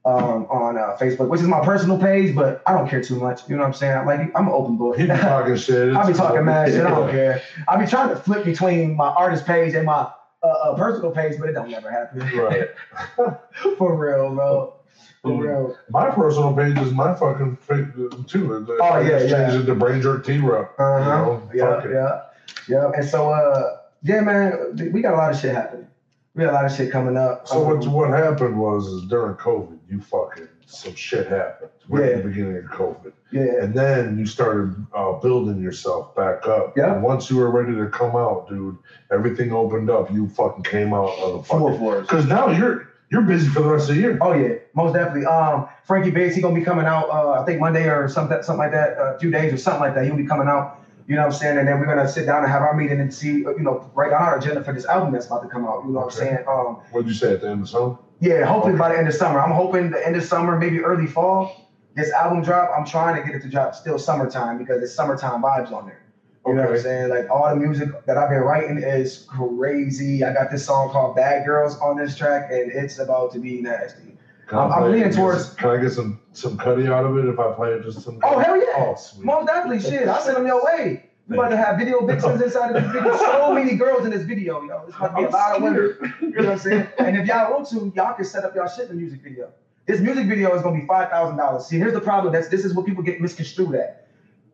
[0.05, 3.47] um on uh, Facebook, which is my personal page, but I don't care too much.
[3.49, 4.05] You know what I'm saying?
[4.05, 4.95] Like I'm an open book.
[4.97, 5.95] He be talking shit.
[5.95, 6.86] I be talking mad shit.
[6.86, 7.41] I don't care.
[7.68, 10.10] I be trying to flip between my artist page and my
[10.41, 12.20] uh, uh, personal page, but it don't never happen.
[12.38, 12.70] Right.
[13.78, 14.74] For real, bro.
[15.22, 15.39] For Mm.
[15.41, 15.76] real.
[15.89, 17.88] My personal page is my fucking page
[18.28, 18.66] too.
[18.82, 19.49] Oh, I yeah, yeah.
[19.49, 20.76] changed it to Brain Jerk T Rock.
[20.80, 21.10] Uh huh.
[21.10, 22.22] know, Yeah, it.
[22.68, 22.91] Yeah, yeah.
[22.95, 25.88] And so, uh, yeah, man, we got a lot of shit happening.
[26.36, 27.47] We got a lot of shit coming up.
[27.47, 32.06] So what Um, what happened was is during COVID, you fucking some shit happened right
[32.06, 32.12] Yeah.
[32.18, 36.78] at the beginning of COVID, Yeah, and then you started uh, building yourself back up.
[36.78, 36.93] Yeah.
[36.93, 38.78] And once you were ready to come out, dude,
[39.12, 40.12] everything opened up.
[40.12, 41.80] You fucking came out of the full fucking.
[41.80, 42.02] force.
[42.08, 44.18] Because now you're you're busy for the rest of the year.
[44.22, 45.26] Oh yeah, most definitely.
[45.26, 47.10] Um, Frankie Bates, he gonna be coming out.
[47.10, 48.97] Uh, I think Monday or something, something like that.
[49.00, 50.06] A few days or something like that.
[50.06, 50.79] He'll be coming out.
[51.10, 51.57] You know what I'm saying?
[51.57, 54.12] And then we're gonna sit down and have our meeting and see, you know, write
[54.12, 55.84] down our agenda for this album that's about to come out.
[55.84, 56.38] You know what I'm saying?
[56.47, 57.97] Um, What did you say at the end of the song?
[58.20, 58.80] Yeah, hopefully Okay.
[58.80, 59.39] by the end of summer.
[59.41, 61.72] I'm hoping the end of summer, maybe early fall.
[61.95, 65.41] This album drop, I'm trying to get it to drop still summertime because it's summertime
[65.41, 66.01] vibes on there.
[66.45, 67.10] You know what I'm saying?
[67.10, 70.24] Like all the music that I've been writing is crazy.
[70.24, 73.64] I got this song called Bad Girls on this track, and it's about to be
[73.64, 74.16] nasty.
[74.51, 77.74] I'm- leaning towards- Can I get some some cutty out of it if I play
[77.74, 78.20] it just some?
[78.24, 78.74] Oh hell yeah!
[78.78, 79.26] Oh sweet.
[79.26, 80.08] Most definitely, shit.
[80.08, 81.10] I send them your way.
[81.28, 83.16] We about to have video vixens inside of this video.
[83.18, 84.86] So many girls in this video, yo.
[84.88, 86.14] It's about to be a lot of women.
[86.22, 86.88] You know what I'm saying?
[86.98, 89.52] And if y'all want to, y'all can set up y'all shit in the music video.
[89.86, 91.66] This music video is gonna be five thousand dollars.
[91.66, 92.34] See, here's the problem.
[92.34, 94.08] That's this is what people get misconstrued at.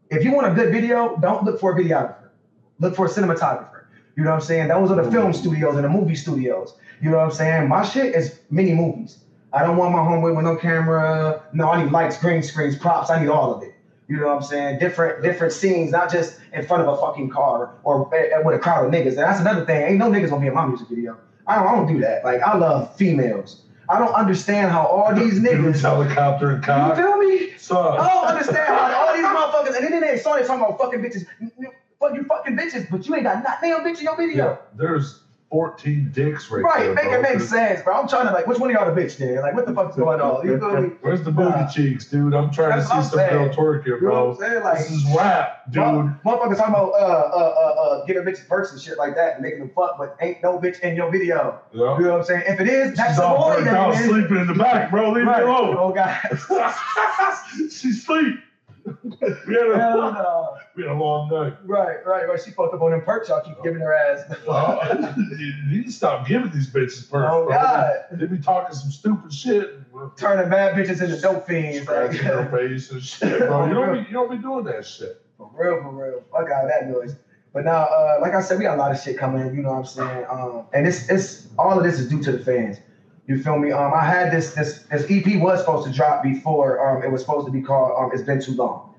[0.10, 2.30] If you want a good video, don't look for a videographer.
[2.80, 3.86] Look for a cinematographer.
[4.18, 4.68] You know what I'm saying?
[4.70, 6.76] Those are the film studios and the movie studios.
[7.02, 7.68] You know what I'm saying?
[7.68, 9.18] My shit is mini movies.
[9.56, 11.42] I don't want my homeboy with no camera.
[11.54, 13.10] No, I need lights, green screens, props.
[13.10, 13.74] I need all of it.
[14.08, 14.80] You know what I'm saying?
[14.80, 18.60] Different different scenes, not just in front of a fucking car or eh, with a
[18.60, 19.10] crowd of niggas.
[19.10, 19.82] And that's another thing.
[19.82, 21.18] Ain't no niggas gonna be in my music video.
[21.48, 22.24] I don't, I don't do that.
[22.26, 23.62] Like I love females.
[23.88, 25.82] I don't understand how all these niggas.
[25.82, 26.98] helicopter and You cock.
[26.98, 27.52] feel me?
[27.58, 27.98] Son.
[28.00, 29.82] I don't understand how all these motherfuckers.
[29.84, 31.26] And then they started talking about fucking bitches.
[32.00, 34.50] Fuck you fucking bitches, but you ain't got not damn bitch in your video.
[34.50, 35.22] Yeah, there's
[35.56, 36.94] 14 dicks right, Right, there.
[36.96, 37.14] make bro.
[37.14, 37.94] it make sense, bro.
[37.94, 39.38] I'm trying to like, which one of y'all the bitch then?
[39.38, 40.46] Like, what the fuck's going on?
[40.46, 40.90] You feel me?
[41.00, 41.68] Where's the booty Nah.
[41.70, 42.34] cheeks, dude?
[42.34, 44.30] I'm trying That's to see some girl twerk here, You know bro.
[44.32, 44.64] what I'm saying?
[44.66, 45.82] Like, this is rap, dude.
[45.82, 49.36] Mother- Motherfuckers talking about uh uh uh uh getting bitches perks and shit like that
[49.36, 51.62] and making them fuck, but ain't no bitch in your video.
[51.72, 51.98] Yeah.
[52.00, 52.44] You know what I'm saying?
[52.48, 55.12] If it is, that's She's the all boy then, sleeping in the back, bro.
[55.12, 55.38] Leave Right.
[55.46, 55.78] me alone.
[55.80, 56.20] Oh god.
[57.72, 58.40] she sleep.
[59.04, 60.58] we, had a, Hell no.
[60.76, 61.54] we had a long night.
[61.66, 62.42] Right, right, right.
[62.44, 64.32] She fucked up on them perks y'all keep giving her ass.
[64.48, 67.50] Uh, you need to stop giving these bitches perks, oh bro.
[67.50, 67.94] god.
[68.12, 69.80] They be talking some stupid shit.
[70.18, 71.82] Turning bad bitches into dope fiends.
[71.84, 73.66] Scratching their face and shit, bro.
[73.66, 75.22] You don't, be, you don't be doing that shit.
[75.38, 76.24] For real, for real.
[76.32, 77.16] Fuck out of that noise.
[77.54, 79.56] But now, uh, like I said, we got a lot of shit coming.
[79.56, 80.26] You know what I'm saying?
[80.30, 82.78] Um, and it's it's all of this is due to the fans.
[83.28, 83.72] You feel me?
[83.72, 86.88] Um, I had this this this EP was supposed to drop before.
[86.98, 87.94] Um, it was supposed to be called.
[87.98, 88.94] Um, it's been too long.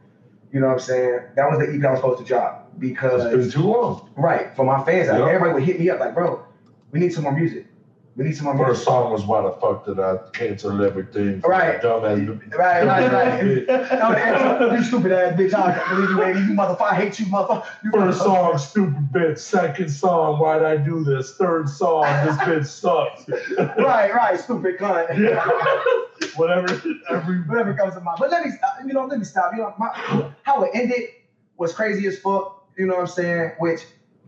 [0.53, 1.21] You know what I'm saying?
[1.37, 4.09] That was the EP I was supposed to drop because It's been too long.
[4.17, 5.09] right for my fans.
[5.09, 5.27] Like, Yeah.
[5.29, 6.43] everybody would hit me up like, bro,
[6.91, 7.66] we need some more music.
[8.17, 11.41] We need some more First song was why the fuck did I cancel everything?
[11.41, 11.83] Right.
[11.83, 12.57] Dumbass.
[12.57, 13.43] Right, right, right.
[13.43, 14.59] Bitch.
[14.59, 15.53] No, you stupid ass bitch.
[15.53, 16.39] I can't believe you, baby.
[16.41, 16.93] You motherfucker.
[16.93, 17.67] I hate you, motherfucker.
[17.85, 19.39] You First song, stupid bitch.
[19.39, 21.37] Second song, why'd I do this?
[21.37, 23.29] Third song, this bitch sucks.
[23.79, 25.19] Right, right, stupid cunt.
[25.19, 25.47] Yeah.
[26.37, 26.73] Whatever.
[27.11, 28.17] Every Whatever comes to mind.
[28.19, 29.53] But let me, uh, you know, let me stop.
[29.53, 31.11] You know, my, how it ended
[31.59, 32.67] was crazy as fuck.
[32.79, 33.53] You know what I'm saying?
[33.59, 33.83] Which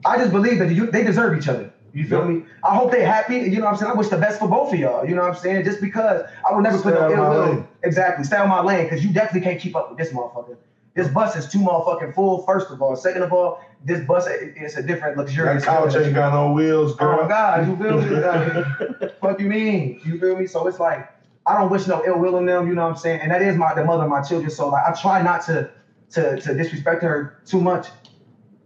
[0.05, 1.72] I just believe that you, they deserve each other.
[1.93, 2.45] You feel me?
[2.62, 3.36] I hope they're happy.
[3.36, 3.93] You know what I'm saying?
[3.93, 5.07] I wish the best for both of y'all.
[5.07, 5.64] You know what I'm saying?
[5.64, 7.68] Just because I will never put Stay no ill will.
[7.82, 8.24] Exactly.
[8.24, 10.57] Stay on my lane because you definitely can't keep up with this motherfucker.
[10.95, 12.97] This bus is too motherfucking full, first of all.
[12.97, 15.64] Second of all, this bus is a different that luxurious.
[15.64, 17.20] couch ain't got no wheels, oh, girl.
[17.22, 18.09] Oh God, you feel me?
[18.16, 20.01] Like, fuck you mean?
[20.05, 20.47] You feel me?
[20.47, 21.09] So it's like
[21.47, 23.20] I don't wish no ill will on them, you know what I'm saying?
[23.20, 24.51] And that is my the mother of my children.
[24.51, 25.70] So like I try not to
[26.11, 27.89] to to disrespect her too much.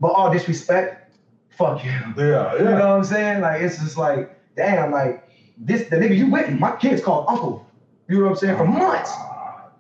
[0.01, 1.02] But all disrespect,
[1.57, 1.91] fuck you.
[2.17, 3.41] Yeah, You know what I'm saying?
[3.41, 5.29] Like it's just like, damn, like
[5.59, 7.67] this the nigga you with, my kids called uncle.
[8.09, 8.57] You know what I'm saying?
[8.57, 9.13] For months.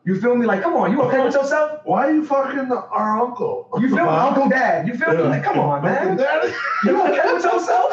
[0.04, 0.46] You feel me?
[0.46, 1.80] Like, come on, you okay with yourself?
[1.84, 3.68] Why are you fucking our uncle?
[3.78, 4.10] You feel me?
[4.10, 4.88] Uncle Dad.
[4.88, 5.22] You feel me?
[5.22, 6.16] Like, come on, Uncle man.
[6.16, 6.52] Daddy?
[6.84, 7.92] You okay with yourself?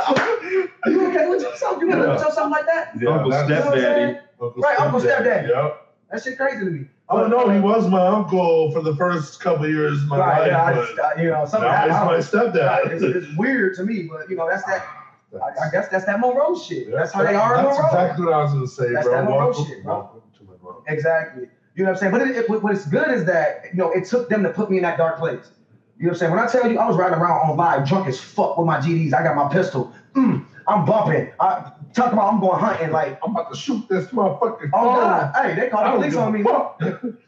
[0.88, 1.80] You okay with yourself?
[1.82, 2.12] You okay Yeah.
[2.14, 2.94] with yourself like that?
[3.00, 4.18] Yeah, Uncle that's- stepdaddy.
[4.42, 5.50] Uncle Right, Uncle stepdaddy.
[5.50, 5.88] Yep.
[6.12, 6.88] That shit crazy to me.
[7.12, 10.40] Oh no, he was my uncle for the first couple of years of my Right,
[10.42, 11.94] life, yeah, I just, uh, you know, something now happened.
[11.94, 12.88] I he's my stepdad.
[12.92, 14.86] It's, it's weird to me, but you know, that's that.
[15.34, 16.92] I, I guess that's that Monroe shit.
[16.92, 17.88] That's how they are in That's Monroe.
[17.90, 19.16] exactly what I was gonna say, That's bro.
[19.16, 19.94] that Monroe welcome, shit, bro.
[19.96, 20.84] welcome to Monroe.
[20.88, 21.48] Exactly.
[21.76, 22.12] You know what I'm saying?
[22.12, 24.78] But it, it, what's good is that you know it took them to put me
[24.78, 25.52] in that dark place.
[25.98, 26.32] You know what I'm saying?
[26.32, 28.78] When I tell you I was riding around on live drunk as fuck with my
[28.80, 29.94] GDs, I got my pistol.
[30.16, 31.32] Mm, I'm bumping.
[31.40, 32.92] I talk about I'm going hunting.
[32.92, 34.70] Like, I'm about to shoot this motherfucker.
[34.74, 36.44] oh god, hey, they called the police on me.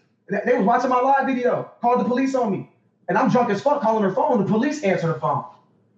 [0.46, 2.70] They was watching my live video, called the police on me.
[3.10, 4.40] And I'm drunk as fuck calling her phone.
[4.40, 5.44] The police answered the phone.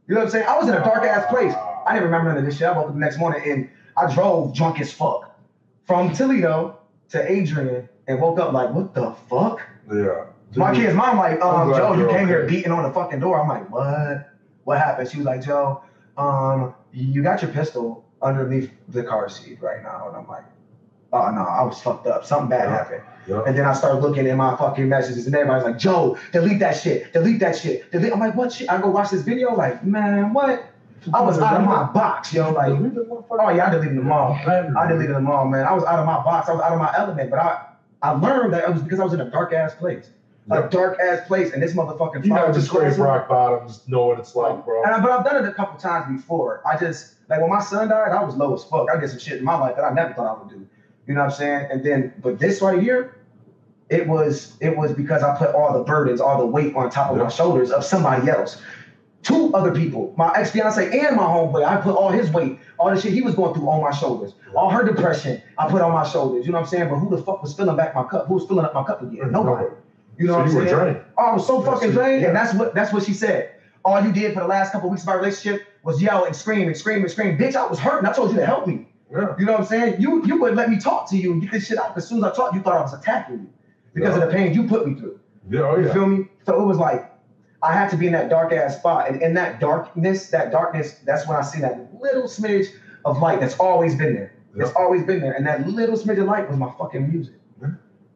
[0.08, 0.48] You know what I'm saying?
[0.48, 1.54] I was in a dark ass place.
[1.86, 2.68] I didn't remember none of this shit.
[2.68, 5.38] I woke up the next morning and I drove drunk as fuck
[5.86, 6.80] from Toledo
[7.10, 9.62] to Adrian and woke up like, what the fuck?
[9.94, 10.26] Yeah.
[10.56, 13.40] My kid's mom like, um, Joe, you came here beating on the fucking door.
[13.42, 14.32] I'm like, what?
[14.64, 15.12] What happened?
[15.12, 15.84] She was like, Joe,
[16.18, 20.08] um, you got your pistol underneath the car seat right now.
[20.08, 20.46] And I'm like,
[21.12, 22.26] oh no, I was fucked up.
[22.26, 22.78] Something bad Yeah.
[22.78, 23.04] happened.
[23.28, 23.44] Yeah.
[23.48, 26.76] And then I started looking at my fucking messages, and everybody's like, Joe, delete that
[26.76, 27.90] shit, delete that shit.
[27.92, 28.12] Delete.
[28.12, 28.70] I'm like, what shit?
[28.70, 30.66] I go watch this video, like, man, what?
[31.14, 32.52] I was out of my box, yo.
[32.52, 34.34] Like, oh yeah, I deleted them all.
[34.46, 35.66] I deleted them all, man.
[35.66, 36.48] I was out of my box.
[36.50, 37.66] I was out of my element, but I
[38.02, 40.10] I learned that it was because I was in a dark ass place,
[40.52, 44.20] a dark ass place, and this motherfucking You know, just scrape rock bottoms, know what
[44.20, 44.84] it's like, bro.
[44.84, 46.62] And I, but I've done it a couple times before.
[46.66, 48.88] I just like when my son died, I was low as fuck.
[48.94, 50.68] I did some shit in my life that I never thought I would do.
[51.08, 51.68] You know what I'm saying?
[51.72, 53.16] And then, but this right here,
[53.90, 57.12] it was it was because I put all the burdens, all the weight on top
[57.12, 57.24] of Yeah.
[57.24, 58.62] my shoulders of somebody else.
[59.22, 62.94] Two other people, my ex fiance and my homeboy, I put all his weight, all
[62.94, 64.34] the shit he was going through on my shoulders.
[64.54, 66.46] All her depression, I put on my shoulders.
[66.46, 66.90] You know what I'm saying?
[66.90, 68.28] But who the fuck was filling back my cup?
[68.28, 69.32] Who was filling up my cup again?
[69.32, 69.68] Nobody.
[70.18, 70.76] You know so what I'm you were saying?
[70.94, 71.02] drained.
[71.18, 72.28] Oh, I was so fucking drained, yeah.
[72.30, 73.52] and that's what that's what she said.
[73.86, 76.68] All you did for the last couple weeks of our relationship was yell and scream
[76.68, 77.38] and scream and scream.
[77.38, 78.08] Bitch, I was hurting.
[78.08, 78.88] I told you to help me.
[79.12, 79.36] Yeah.
[79.38, 80.02] You know what I'm saying?
[80.02, 81.96] You you wouldn't let me talk to you and get this shit out.
[81.98, 83.50] As soon as I talked, you thought I was attacking you
[83.94, 84.24] because Yeah.
[84.24, 85.20] of the pain you put me through.
[85.50, 85.62] Yeah.
[85.62, 86.28] Oh You feel me?
[86.46, 87.12] So it was like
[87.62, 91.00] I had to be in that dark ass spot, and in that darkness, that darkness,
[91.06, 92.68] that's when I see that little smidge
[93.06, 94.34] of light that's always been there.
[94.56, 97.34] It's always been there, and that little smidge of light was my fucking music.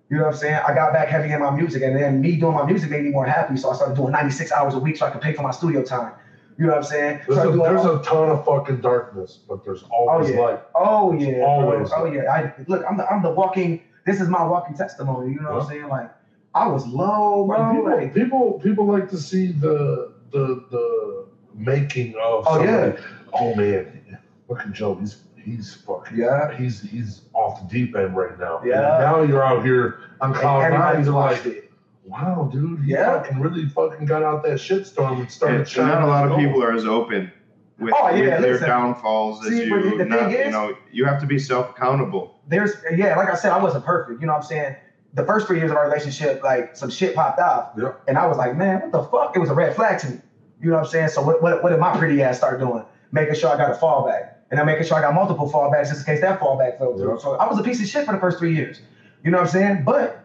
[0.10, 0.16] Yeah.
[0.16, 0.62] You know what I'm saying?
[0.68, 3.12] I got back heavy in my music, and then me doing my music made me
[3.12, 3.58] more happy.
[3.58, 5.84] So I started doing 96 hours a week so I could pay for my studio
[5.84, 6.14] time.
[6.58, 7.22] You know what I'm saying?
[7.28, 10.40] There's, a, there's all- a ton of fucking darkness, but there's oh, always yeah.
[10.40, 10.60] light.
[10.76, 11.92] Oh yeah, Always.
[11.96, 12.32] Oh yeah.
[12.32, 12.84] I look.
[12.90, 13.84] I'm the I'm the walking.
[14.06, 15.32] This is my walking testimony.
[15.34, 15.88] You know what I'm saying?
[15.88, 16.10] Like
[16.56, 17.72] I was low, bro.
[17.76, 22.98] people, Like people people like to see the the the making of Oh, somebody.
[23.34, 24.96] Oh man, look at Joe.
[24.96, 26.54] He's he's fucking Yeah.
[26.56, 28.58] He's he's off the deep end right now.
[28.60, 28.98] And Yeah.
[29.00, 30.74] now you're out here on and cloud nine.
[30.74, 31.72] everybody's You're like, it.
[32.06, 33.22] wow, dude, you Yeah.
[33.22, 35.60] fucking really fucking got out that shitstorm and started.
[35.62, 37.32] And, and not a lot of shining people are as open
[37.80, 38.68] with, Oh, yeah, with their listen.
[38.68, 39.98] downfalls as See, but you.
[39.98, 42.40] the Not, thing you know, you have to be self accountable.
[42.48, 44.20] There's yeah, like I said, I wasn't perfect.
[44.22, 44.76] You know what I'm saying?
[45.14, 47.94] The first three years of our relationship, like some shit popped off, Yeah.
[48.08, 49.36] and I was like, man, what the fuck?
[49.36, 50.18] It was a red flag to me.
[50.62, 51.10] You know what I'm saying?
[51.10, 52.84] So what what, what did my pretty ass start doing?
[53.12, 56.00] Making sure I got a fallback, and I'm making sure I got multiple fallbacks just
[56.00, 57.14] in case that fallback fell through.
[57.14, 57.18] Yeah.
[57.20, 58.82] So I was a piece of shit for the first three years.
[59.24, 59.84] You know what I'm saying?
[59.84, 60.24] But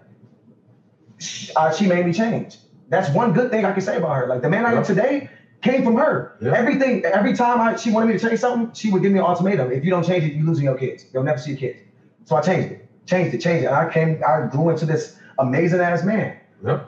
[1.18, 2.58] she, uh, she made me change.
[2.88, 4.26] That's one good thing I can say about her.
[4.26, 5.30] Like the man I am today
[5.62, 6.36] came from her.
[6.42, 9.24] Everything, every time I, she wanted me to change something, she would give me an
[9.24, 9.72] ultimatum.
[9.72, 11.06] If you don't change it, you're losing your kids.
[11.12, 11.78] You'll never see your kids.
[12.24, 13.66] So I changed it, changed it, changed it.
[13.66, 16.80] And I came, I grew into this amazing ass man Yeah.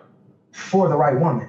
[0.53, 1.49] for the right woman.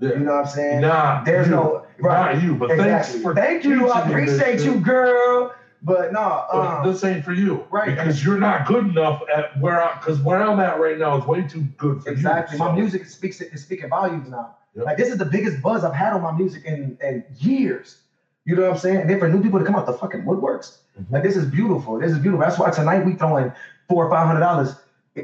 [0.00, 0.10] Yeah.
[0.10, 0.80] You know what I'm saying?
[0.80, 2.34] Nah, There's no right.
[2.34, 2.92] Not you, but exactly.
[2.92, 3.90] thanks for Thank you.
[3.90, 5.54] I teaching me this appreciate you, girl.
[5.82, 7.90] But no, um, this ain't for you, right.
[7.90, 11.26] Because you're not good enough at where I, because where I'm at right now is
[11.26, 12.14] way too good for you.
[12.14, 12.56] Exactly.
[12.56, 12.64] you.
[12.64, 14.54] My music speaks is speaking volumes now.
[14.74, 14.86] Yep.
[14.86, 17.98] Like this is the biggest buzz I've had on my music in, in years.
[18.46, 18.96] You know what I'm saying?
[19.02, 21.10] And then for new people to come out the fucking woodworks, Mhm.
[21.10, 21.98] like this is beautiful.
[21.98, 22.40] This is beautiful.
[22.40, 23.52] That's why tonight we throwing
[23.88, 24.76] four or five hundred dollars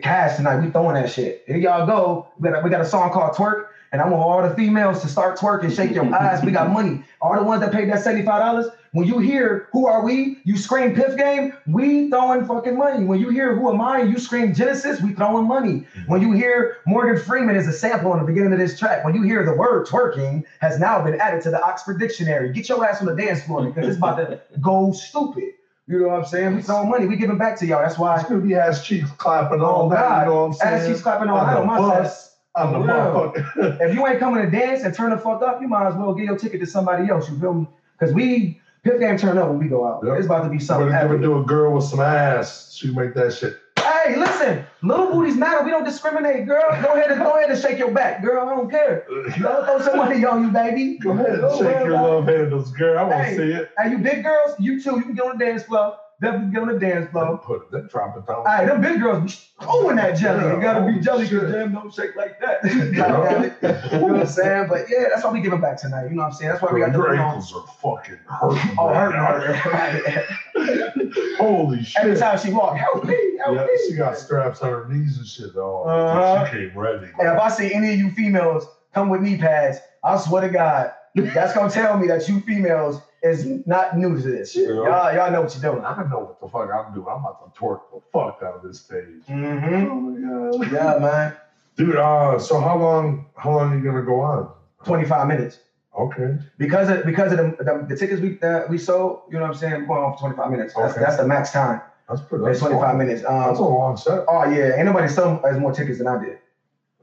[0.02, 0.56] cash tonight.
[0.60, 1.42] We throwing that shit.
[1.46, 2.26] Here y'all go.
[2.38, 5.02] We got a, we got a song called Twerk, and I want all the females
[5.02, 6.44] to start twerking, shake your eyes.
[6.44, 7.02] We got money.
[7.20, 8.66] All the ones that paid that seventy five dollars.
[8.92, 11.52] When you hear who are we, you scream Piff Game.
[11.68, 13.04] We throwing fucking money.
[13.04, 15.00] When you hear who am I, you scream Genesis.
[15.00, 15.86] We throwing money.
[15.96, 16.10] Mm-hmm.
[16.10, 19.14] When you hear Morgan Freeman is a sample in the beginning of this track, when
[19.14, 22.84] you hear the word twerking has now been added to the Oxford Dictionary, get your
[22.84, 25.52] ass on the dance floor because it's about to go stupid.
[25.86, 26.56] You know what I'm saying?
[26.56, 27.06] We throwing money.
[27.06, 27.80] We giving back to y'all.
[27.82, 30.20] That's It's why gonna be ass cheeks clapping all Oh, that.
[30.20, 30.74] You know what I'm oh, saying?
[30.82, 33.80] ass cheeks clapping all that on my bus, Oh, the motherfucker.
[33.80, 36.12] If you ain't coming to dance and turn the fuck up, you might as well
[36.14, 37.30] get your ticket to somebody else.
[37.30, 37.68] You feel me?
[37.98, 40.00] Because we Piff Game turn up when we go out.
[40.04, 40.16] Yep.
[40.16, 40.86] It's about to be something.
[40.88, 42.72] We're gonna do a girl with some ass.
[42.74, 43.56] She make that shit.
[43.78, 45.64] Hey, listen, little booties matter.
[45.64, 46.64] We don't discriminate, girl.
[46.82, 48.48] Go ahead and go ahead and shake your back, girl.
[48.48, 49.04] I don't care.
[49.40, 50.98] Don't throw some money on you, baby.
[50.98, 52.98] Go ahead and shake your love handles, girl.
[52.98, 53.36] I want to Hey.
[53.36, 53.70] see it.
[53.78, 54.96] Hey, you big girls, you too.
[54.96, 55.96] You can get on the dance floor.
[56.20, 57.38] Definitely get on the dance floor.
[57.38, 58.44] Put it, then drop it down.
[58.46, 60.54] Hey, them big girls be throwing that jelly.
[60.54, 62.58] You gotta be Yeah, jelly because damn don't shake like that.
[62.64, 64.66] You know what I'm saying?
[64.68, 66.04] But yeah, that's why we giving back tonight.
[66.04, 66.50] You know what I'm saying?
[66.50, 68.76] That's why we got the your ankles are fucking hurting.
[68.78, 70.26] Oh, right hurt, hurt.
[71.38, 72.02] Holy shit.
[72.04, 73.78] Every time she walk, help me, help Yeah, me.
[73.88, 75.56] she got straps on her knees and shit.
[75.56, 76.44] Oh, Uh-huh.
[76.46, 77.06] she came ready.
[77.18, 80.48] And if I see any of you females come with knee pads, I swear to
[80.50, 84.68] God, that's gonna tell me that you females is not new to this shit.
[84.68, 84.74] Yeah.
[84.74, 85.84] Y'all, y'all know what you're doing.
[85.84, 87.06] I don't know what the fuck I'm doing.
[87.10, 89.24] I'm about to twerk the fuck out of this stage.
[89.28, 89.90] Mm-hmm.
[89.90, 90.72] Oh my god.
[90.72, 91.36] Yeah, man.
[91.76, 94.50] Dude, uh, so how long how long are you gonna go on?
[94.84, 95.58] 25 minutes.
[95.98, 96.36] Okay.
[96.58, 99.50] Because of because of the, the, the tickets we uh, we sold, you know what
[99.52, 99.82] I'm saying?
[99.82, 100.74] We're going on for 25 minutes.
[100.74, 101.00] That's, Okay.
[101.02, 101.80] that's the max time.
[102.08, 102.98] That's pretty It's that's 25 long.
[102.98, 103.22] minutes.
[103.22, 104.24] That's a Um, long set.
[104.28, 106.38] oh yeah, ain't nobody sold as more tickets than I did.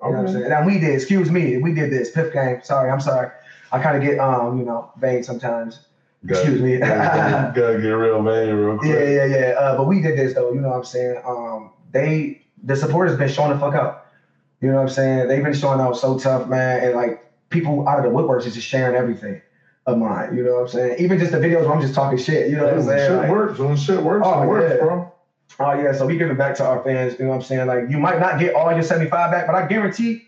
[0.04, 0.52] You know what I'm saying?
[0.52, 2.12] And we did, excuse me, we did this.
[2.12, 2.60] Piff game.
[2.64, 3.30] Sorry, I'm sorry.
[3.72, 5.87] I kind of get um, you know, vain sometimes.
[6.24, 6.78] Excuse me.
[6.80, 8.90] Gotta, gotta get real man real quick.
[8.92, 9.54] Yeah, yeah, yeah.
[9.58, 10.52] Uh, but we did this though.
[10.52, 11.18] You know what I'm saying?
[11.26, 14.06] Um, they the supporters been showing the fuck up.
[14.62, 15.28] You know what I'm saying?
[15.28, 18.56] They've been showing out so tough, man, and like people out of the woodworks is
[18.56, 19.42] just sharing everything
[19.86, 20.34] of mine.
[20.34, 20.96] You know what I'm saying?
[21.00, 22.50] Even just the videos where I'm just talking shit.
[22.50, 23.10] You know what I'm saying?
[23.10, 23.60] shit Like, works.
[23.60, 24.80] When shit works, Oh, it works, yeah.
[24.80, 25.14] bro.
[25.60, 25.94] oh yeah.
[25.94, 27.16] So we give it back to our fans.
[27.20, 27.68] You know what I'm saying?
[27.68, 30.24] Like you might not get all your 75 back, but I guarantee,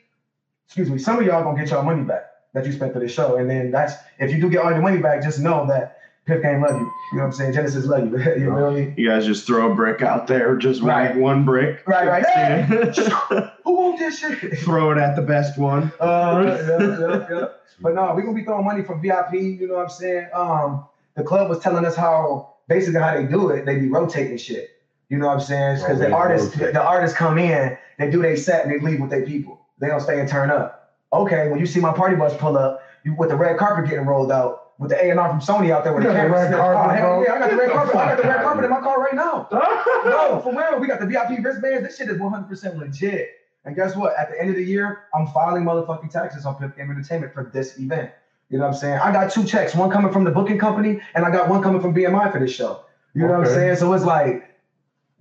[0.67, 3.11] excuse me, some of y'all gonna get your money back that you spent for this
[3.13, 3.37] show.
[3.37, 6.41] And then that's if you do get all your money back, just know that Piff
[6.41, 6.77] Game love you.
[7.11, 7.53] You know what I'm saying?
[7.53, 8.17] Genesis love you.
[8.19, 8.93] you feel me?
[8.97, 11.15] You guys just throw a brick out there, just Right.
[11.15, 11.83] one brick.
[11.87, 12.25] Right, right.
[12.25, 12.61] Hey,
[13.63, 14.57] who want this shit?
[14.59, 15.91] throw it at the best one.
[15.99, 17.45] Uh, yeah, yeah, yeah.
[17.81, 19.33] But no, we're gonna be throwing money for VIP.
[19.33, 20.27] You know what I'm saying?
[20.33, 20.85] Um,
[21.15, 23.65] the club was telling us how basically how they do it.
[23.65, 24.69] They be rotating shit.
[25.09, 25.77] You know what I'm saying?
[25.77, 26.73] Because Oh, the artists, rotate.
[26.75, 29.59] the artists come in, they do their set, and they leave with their people.
[29.79, 30.78] They don't stay and turn up.
[31.11, 34.05] Okay, when you see my party bus pull up, you with the red carpet getting
[34.05, 36.19] rolled out, with the A and R from Sony out there with the got the
[36.19, 36.49] cameras.
[36.51, 37.23] red Oh, carpet, hell bro?
[37.25, 37.95] yeah, I got the red carpet.
[37.95, 39.47] I got the red carpet in my car right now.
[40.05, 40.79] No, for real.
[40.79, 41.83] We got the VIP wristbands.
[41.83, 43.27] This shit is 100% legit.
[43.65, 44.13] And guess what?
[44.17, 47.43] At the end of the year, I'm filing motherfucking taxes on Piff Game Entertainment for
[47.43, 48.11] this event.
[48.49, 48.99] You know what I'm saying?
[48.99, 51.81] I got two checks, one coming from the booking company, and I got one coming
[51.81, 52.79] from BMI for this show.
[53.13, 53.75] You know what I'm saying?
[53.75, 54.41] So it's like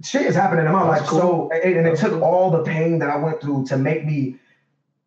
[0.05, 1.09] shit is happening in my That's life.
[1.11, 1.19] cool.
[1.19, 2.23] So and, and it took cool.
[2.25, 4.37] all the pain that I went through to make me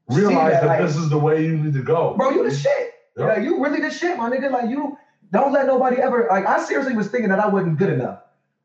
[0.10, 2.16] Realize that, that, like- this is the way you need to go.
[2.16, 2.94] bro, you the shit.
[3.18, 3.26] Yeah.
[3.26, 4.52] Like you really the shit, my nigga.
[4.52, 4.98] Like you
[5.32, 8.20] don't let nobody ever like I seriously was thinking that I wasn't good enough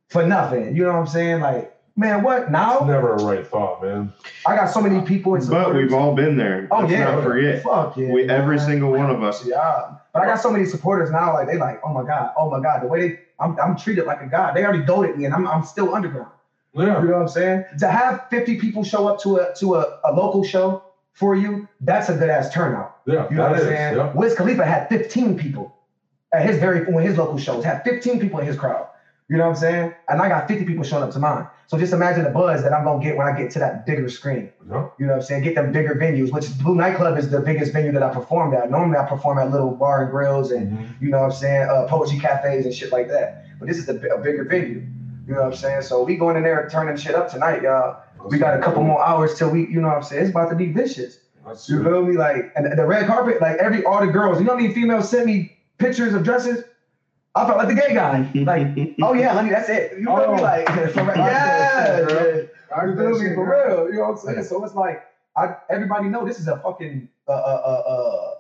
[0.09, 0.77] for nothing.
[0.77, 1.41] You know what I'm saying?
[1.41, 2.75] Like, man, what now?
[2.75, 2.87] It's now?
[2.87, 4.13] never a right thought, man.
[4.47, 6.69] I got so many people and But we've all been there.
[6.71, 7.63] Oh Let's yeah, not forget.
[7.63, 8.13] Fuck yeah.
[8.13, 8.67] We, every man.
[8.67, 9.45] single one of us.
[9.45, 11.35] Yeah, but I got so many supporters now.
[11.35, 14.07] Like they like, oh my god, oh my god, the way they, I'm, I'm treated
[14.07, 14.55] like a god.
[14.55, 16.31] They already goaded me, and I'm, I'm still underground.
[16.73, 17.01] Yeah.
[17.01, 17.65] You know what I'm saying?
[17.81, 20.83] To have 50 people show up to a to a, a local show
[21.17, 22.99] for you, that's a good ass turnout.
[23.07, 23.27] Yeah.
[23.31, 23.97] You know that what I'm is, saying?
[23.97, 24.13] yeah.
[24.15, 25.75] Wiz Khalifa had 15 people
[26.33, 28.87] at his very when his local shows had 15 people in his crowd.
[29.29, 29.95] You know what I'm saying?
[30.09, 31.49] And I got 50 people showing up to mine.
[31.69, 34.09] So just imagine the buzz that I'm gonna get when I get to that bigger
[34.09, 34.53] screen.
[34.71, 34.89] Yeah.
[34.99, 35.43] You know what I'm saying?
[35.43, 38.71] Get them bigger venues, which Blue Nightclub is the biggest venue that I performed at.
[38.71, 41.01] Normally I perform at little bar and grills and Mhm.
[41.01, 43.47] you know what I'm saying, uh, poetry cafes and shit like that.
[43.59, 44.83] But this is a, a bigger venue.
[45.27, 45.83] You know what I'm saying?
[45.83, 48.03] So we going in there and turning shit up tonight, y'all.
[48.25, 50.23] We got a couple more hours till we, you know what I'm saying?
[50.23, 51.19] It's about to be vicious.
[51.47, 52.17] That's You feel me?
[52.17, 55.09] Like, and the red carpet, like every all the girls, you know how many females
[55.09, 56.65] sent me pictures of dresses?
[57.37, 58.29] I felt like the gay guy.
[58.35, 59.93] Like, oh yeah, honey, that's it.
[59.99, 60.35] You feel Oh.
[60.37, 60.43] me?
[60.43, 62.87] Like, for, Like yeah, that yeah.
[62.87, 63.35] You feel me?
[63.35, 63.87] For real.
[63.89, 64.45] You know what I'm saying?
[64.45, 65.05] So it's like,
[65.37, 68.35] I everybody know this is a fucking uh, uh, uh, uh,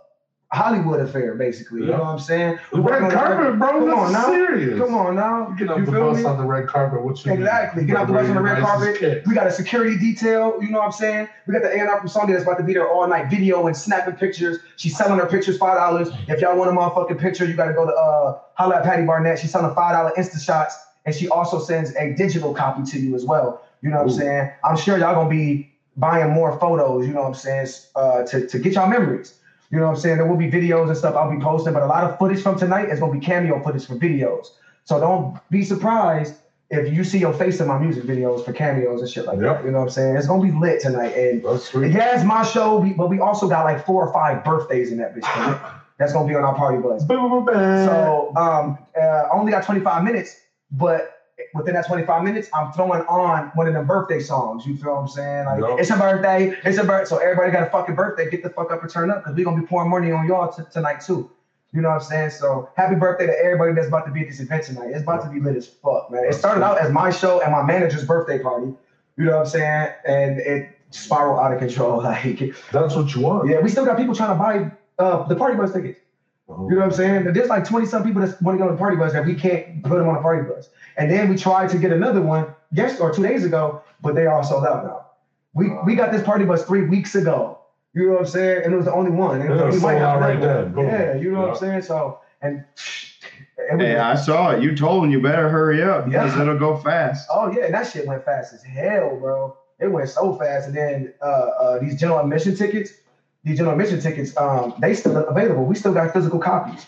[0.53, 1.81] Hollywood affair, basically.
[1.81, 2.59] You know what I'm saying?
[2.73, 3.71] The red carpet, bro.
[3.81, 4.27] Come on now.
[4.27, 4.79] serious.
[4.79, 5.49] Come on now.
[5.49, 6.25] You get off You the bus me?
[6.25, 7.03] on the red carpet.
[7.03, 7.83] What you Exactly.
[7.83, 7.89] need?
[7.89, 8.97] Get out the bus on the red carpet.
[8.97, 9.23] kid.
[9.27, 11.29] We got a security detail, you know what I'm saying?
[11.47, 13.77] We got the A&R from Sony that's about to be there all night, video and
[13.77, 14.59] snapping pictures.
[14.77, 16.11] She's selling her pictures five dollars.
[16.29, 19.05] If y'all want a motherfucking picture, you got to go to uh, holla at Patty
[19.05, 19.41] Barnett.
[19.41, 23.15] She's selling five dollar Insta shots, and she also sends a digital copy to you
[23.17, 23.59] as well.
[23.83, 24.13] You know what Ooh.
[24.13, 24.51] I'm saying?
[24.63, 25.67] I'm sure y'all gonna be
[25.97, 27.05] buying more photos.
[27.07, 27.67] You know what I'm saying?
[27.97, 29.35] Uh, to to get y'all memories.
[29.71, 30.19] You know what I'm saying?
[30.19, 32.57] There will be videos and stuff I'll be posting, but a lot of footage from
[32.59, 34.53] tonight is gonna be cameo footage for videos.
[34.85, 36.41] So don't be surprised
[36.71, 39.59] if you see your face in my music videos for cameos and shit like Yep.
[39.59, 39.64] that.
[39.64, 40.17] You know what I'm saying?
[40.17, 41.14] It's gonna be lit tonight.
[41.17, 41.43] And
[41.93, 45.14] yeah, it's my show, but we also got like four or five birthdays in that
[45.14, 45.33] bitch.
[45.33, 45.59] tonight.
[45.99, 47.05] That's gonna be on our party bus.
[47.05, 47.85] Boom, boom, boom.
[47.87, 51.16] So um, uh, I only got 25 minutes, but
[51.55, 54.66] within that 25 minutes, I'm throwing on one of them birthday songs.
[54.66, 55.47] You feel what I'm saying?
[55.47, 55.78] Like Yup.
[55.80, 57.09] it's a birthday, it's a birthday.
[57.09, 58.30] So everybody got a fucking birthday.
[58.30, 60.53] Get the fuck up and turn up because we're gonna be pouring money on y'all
[60.53, 61.30] t- tonight too.
[61.72, 62.30] You know what I'm saying?
[62.30, 64.91] So happy birthday to everybody that's about to be at this event tonight.
[64.91, 66.24] It's about to be lit as fuck, man.
[66.24, 68.72] It started out as my show and my manager's birthday party.
[69.18, 69.89] You know what I'm saying?
[70.07, 72.01] And it spiraled out of control.
[72.03, 73.49] Like, That's what you want.
[73.49, 74.70] yeah, we still got people trying to buy
[75.05, 76.01] uh, the party bus tickets.
[76.49, 76.68] Oh.
[76.68, 77.32] You know what I'm saying?
[77.32, 79.34] There's like 20 some people that want to go on the party bus that we
[79.34, 80.68] can't put them on a party bus.
[80.97, 84.27] And then we tried to get another one yes or two days ago, but they
[84.27, 85.07] all sold out now.
[85.55, 87.59] We we got this party bus three weeks ago.
[87.95, 88.65] You know what I'm saying?
[88.65, 89.41] And it was the only one.
[89.41, 90.85] And Yeah, we sold out right another then.
[90.87, 91.83] Yeah, you know what I'm saying?
[91.83, 92.65] So and
[93.59, 94.63] it Hey, I saw it.
[94.63, 96.43] You told him you better hurry up because Yeah.
[96.43, 97.27] it'll go fast.
[97.31, 99.57] Oh yeah, and that shit went fast as hell, bro.
[99.79, 100.69] It went so fast.
[100.69, 102.93] And then uh, uh, these general admission tickets,
[103.45, 105.65] these general admission tickets, um, they still available.
[105.65, 106.87] We still got physical copies.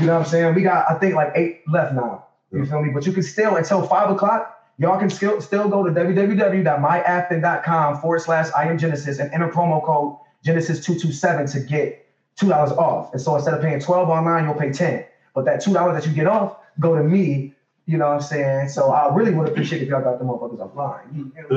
[0.00, 0.54] You know what I'm saying?
[0.54, 2.24] We got I think like eight left now.
[2.52, 2.90] You feel me?
[2.90, 4.56] But you can still until five o'clock.
[4.78, 9.84] Y'all can still still go to www.myafton.com forward slash I am Genesis and enter promo
[9.84, 13.12] code Genesis two two seven to get two dollars off.
[13.12, 15.04] And so instead of paying twelve online, you'll pay ten.
[15.34, 17.54] But that two dollars that you get off go to me
[17.86, 18.68] you know what I'm saying?
[18.68, 21.32] So I really would appreciate if y'all got the motherfuckers offline.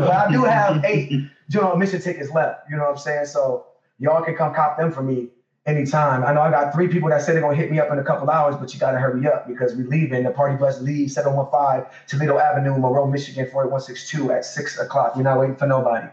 [0.00, 1.12] But I do have eight
[1.48, 2.68] general admission tickets left.
[2.68, 3.26] You know what I'm saying?
[3.26, 3.66] So
[4.00, 5.28] y'all can come cop them for me
[5.66, 6.24] anytime.
[6.24, 8.04] I know I got three people that said they're gonna hit me up in a
[8.04, 10.22] couple hours, but you gotta hurry up because we're leaving.
[10.24, 15.12] The party bus leaves 715 Toledo Avenue, Monroe, Michigan, 48162 at six o'clock.
[15.16, 16.06] You're not waiting for nobody.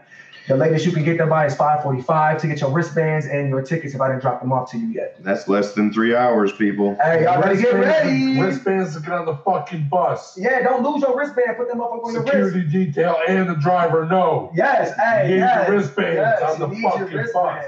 [0.46, 3.62] The latest you can get there by is 545 to get your wristbands and your
[3.62, 5.16] tickets if I didn't drop them off to you yet.
[5.24, 6.98] That's less than three hours, people.
[7.02, 8.40] Hey, y'all better get Wristbands- ready.
[8.40, 10.36] Wristbands to get on the fucking bus.
[10.36, 11.56] Yeah, don't lose your wristband.
[11.56, 12.32] Put them up on your wrist.
[12.52, 14.50] Security detail and the driver know.
[14.54, 17.64] Yes, hey, You need yes, your wristbands yes, on the fucking bus.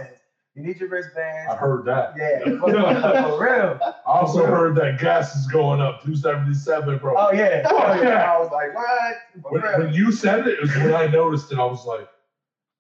[0.57, 0.59] Wristbands.
[0.59, 1.53] You need your wristbands.
[1.53, 2.13] I heard that.
[2.17, 2.71] Yeah, for,
[3.39, 3.79] for real.
[3.83, 7.15] I also heard that gas is going up 277, bro.
[7.17, 7.63] Oh yeah.
[7.71, 8.03] Oh yeah.
[8.03, 8.33] yeah.
[8.33, 9.17] I was like, what?
[9.53, 11.59] When, when you said it, it was when I noticed it.
[11.59, 12.09] I was like,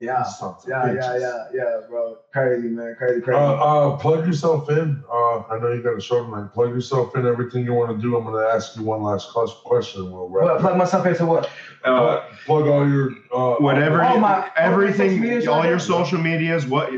[0.00, 0.22] Yeah.
[0.24, 2.16] these sons Yeah, yeah, yeah, yeah, bro.
[2.32, 2.94] Crazy, man.
[2.98, 3.38] Crazy, Uh, crazy.
[3.40, 5.02] uh, plug yourself in.
[5.10, 6.52] Uh, I know you got a show tonight.
[6.52, 7.26] Plug yourself in.
[7.26, 8.16] Everything you want to do.
[8.16, 10.10] I'm going to ask you one last cus- question.
[10.10, 10.44] We'll wrap.
[10.46, 10.78] Well, plug up.
[10.78, 11.48] myself into what?
[11.84, 16.90] Uh, plug all your uh, whatever, you- my- everything, media all your social medias, what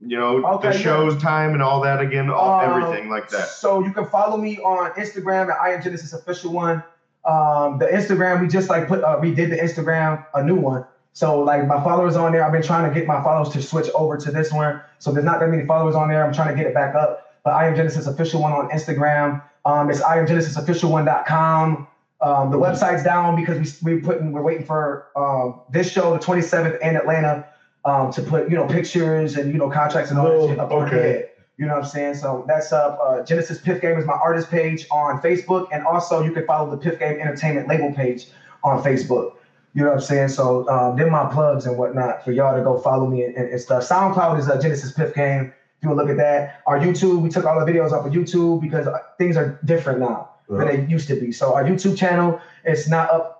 [0.00, 0.80] you know, Okay, the yeah.
[0.80, 3.48] show's time and all that again, all, Um, everything like that.
[3.48, 6.82] So you can follow me on Instagram at I am Genesis official one.
[7.24, 10.84] Um, the Instagram we just like put uh, redid the Instagram a new one.
[11.12, 13.88] So like my followers on there, I've been trying to get my followers to switch
[13.94, 14.80] over to this one.
[14.98, 16.24] So there's not that many followers on there.
[16.24, 17.22] I'm trying to get it back up.
[17.42, 19.42] But I am Genesis official one on Instagram.
[19.64, 21.88] Um, it's I am Genesis official one.com.
[22.20, 26.18] Um, the website's down because we we're putting we're waiting for um, this show the
[26.18, 27.46] 27th in Atlanta
[27.86, 30.58] um, to put you know pictures and you know contracts and all Oh, that shit
[30.60, 30.96] up on okay.
[30.96, 31.28] there.
[31.56, 32.14] You know what I'm saying?
[32.16, 32.98] So that's up.
[33.02, 36.70] Uh, Genesis Piff Game is my artist page on Facebook, and also you can follow
[36.70, 38.28] the Piff Game Entertainment label page
[38.62, 39.32] on Facebook.
[39.72, 40.28] You know what I'm saying?
[40.30, 43.48] So um, they're my plugs and whatnot for y'all to go follow me and, and,
[43.50, 43.86] and stuff.
[43.88, 45.52] SoundCloud is uh, Genesis Piff Game.
[45.80, 48.60] If you look at that, our YouTube, we took all the videos off of YouTube
[48.62, 51.30] because uh, things are different now than they used to be.
[51.32, 53.35] So our YouTube channel, it's not up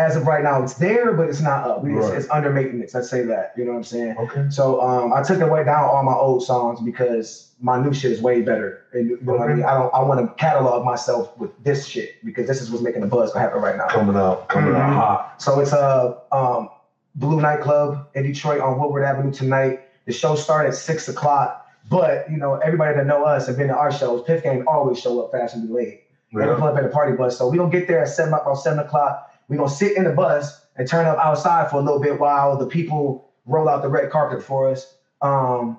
[0.00, 0.62] as of right now.
[0.62, 1.84] It's there, but it's not up.
[1.84, 2.16] It's, Right.
[2.18, 2.94] it's under maintenance.
[2.94, 3.52] Let's say that.
[3.56, 4.16] You know what I'm saying?
[4.18, 4.44] Okay.
[4.48, 8.22] So um, I took away down all my old songs because my new shit is
[8.22, 8.80] way better.
[8.92, 9.64] And you know what I mean?
[9.64, 9.90] I don't.
[9.94, 13.32] I want to catalog myself with this shit because this is what's making the buzz
[13.34, 13.86] happen right now.
[13.88, 14.94] Coming out, coming out Mhm.
[14.94, 15.34] hot.
[15.36, 16.68] So it's a um,
[17.16, 19.80] Blue Nightclub in Detroit on Woodward Avenue tonight.
[20.06, 23.68] The show started at six o'clock, but you know everybody that know us have been
[23.68, 24.22] to our shows.
[24.22, 26.00] Piff Game always show up fast and be late.
[26.32, 26.54] They Yeah.
[26.54, 28.78] pull up at the party bus, so we don't get there at seven about seven
[28.78, 29.26] o'clock.
[29.50, 32.58] We gonna sit in the bus and turn up outside for a little bit while
[32.58, 34.96] the people roll out the red carpet for us.
[35.22, 35.78] Um,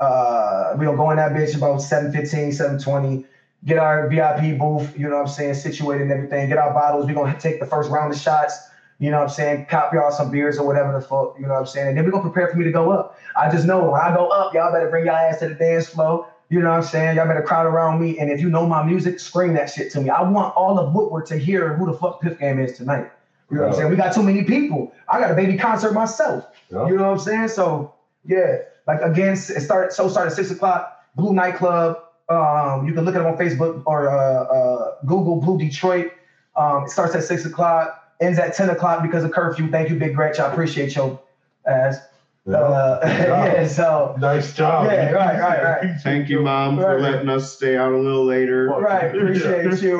[0.00, 3.24] uh, we gonna go in that bitch about 7:15, 7:20.
[3.64, 6.48] Get our VIP booth, you know what I'm saying, situated and everything.
[6.48, 7.06] Get our bottles.
[7.06, 8.68] We're gonna take the first round of shots.
[8.98, 9.66] You know what I'm saying?
[9.68, 11.88] Cop y'all some beers or whatever the fuck, you know what I'm saying?
[11.88, 13.12] And then we're gonna prepare for me to go up.
[13.36, 15.88] I just know when I go up, y'all better bring y'all ass to the dance
[15.88, 16.26] floor.
[16.48, 17.16] You know what I'm saying?
[17.16, 18.18] Y'all better crowd around me.
[18.18, 20.10] And if you know my music, scream that shit to me.
[20.10, 23.10] I want all of Woodward to hear who the fuck Piff Game is tonight.
[23.50, 23.90] You know what I'm saying?
[23.90, 24.92] We got too many people.
[25.08, 26.46] I got a baby concert myself.
[26.70, 26.86] Yeah.
[26.88, 27.48] You know what I'm saying?
[27.48, 27.94] So
[28.24, 29.92] yeah, like again, it started.
[29.92, 31.04] So started six o'clock.
[31.14, 31.98] Blue Nightclub.
[32.28, 36.12] Um, you can look it up on Facebook or uh, uh, Google Blue Detroit.
[36.56, 38.14] Um, it starts at six o'clock.
[38.20, 39.70] Ends at ten o'clock because of curfew.
[39.70, 40.40] Thank you, Big Gretch.
[40.40, 41.20] I appreciate your
[41.66, 41.98] ass.
[42.46, 42.58] Yeah.
[42.58, 43.66] Uh, yeah.
[43.66, 44.86] So nice job.
[44.86, 45.96] Yeah, right, right, right.
[46.02, 48.68] Thank you, mom, for letting us stay out a little later.
[48.68, 49.98] right, appreciate you.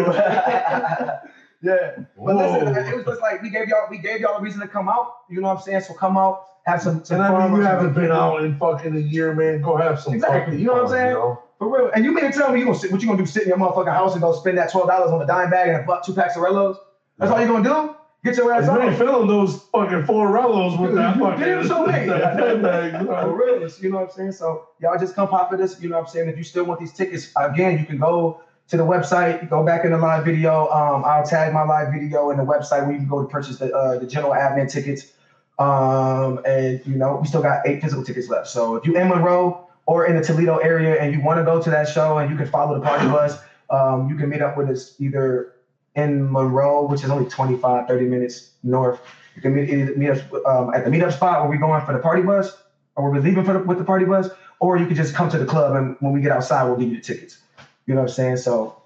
[1.60, 1.96] yeah.
[1.96, 2.36] But Whoa.
[2.36, 4.88] listen, it was just like we gave y'all we gave y'all a reason to come
[4.88, 5.16] out.
[5.28, 5.80] You know what I'm saying?
[5.80, 7.04] So come out, have some.
[7.04, 9.60] some And I mean, you haven't been out in fucking a year, man.
[9.60, 11.08] Go have some Exactly, fucking you know what I'm saying?
[11.08, 11.42] You know?
[11.58, 11.90] For real.
[11.94, 13.26] And you mean to tell me you gonna sit, what you gonna do?
[13.26, 15.68] Sit in your motherfucking house and go spend that twelve dollars on a dime bag
[15.68, 16.76] and a buck two packs of Rellos?
[17.18, 17.96] That's all you're gonna do?
[18.26, 18.96] Get your ass ain't on.
[18.96, 22.08] filling those fucking four rellos with that fucking damn sure ain't.
[22.08, 23.30] that pen bag, For bro.
[23.32, 24.32] real, it's- you know what I'm saying?
[24.32, 25.80] So y'all just come pop at us.
[25.80, 26.28] You know what I'm saying?
[26.28, 29.84] If you still want these tickets, again, you can go to the website, go back
[29.84, 30.68] in the live video.
[30.70, 33.58] Um, I'll tag my live video in the website where you can go to purchase
[33.58, 35.12] the uh, the general admin tickets.
[35.58, 38.48] Um, and you know, we still got eight physical tickets left.
[38.48, 41.62] So if you in Monroe or in the Toledo area and you want to go
[41.62, 43.38] to that show and you can follow the party bus,
[43.70, 45.52] um, you can meet up with us either
[45.96, 49.00] in Monroe, which is only 25, 30 minutes north.
[49.34, 51.98] You can meet, meet us um, at the meetup spot where we're going for the
[51.98, 52.56] party bus,
[52.94, 54.28] or we're leaving for the, with the party bus,
[54.60, 56.88] or you can just come to the club and when we get outside, we'll give
[56.90, 57.38] you the tickets.
[57.86, 58.36] You know what I'm saying?
[58.38, 58.80] So,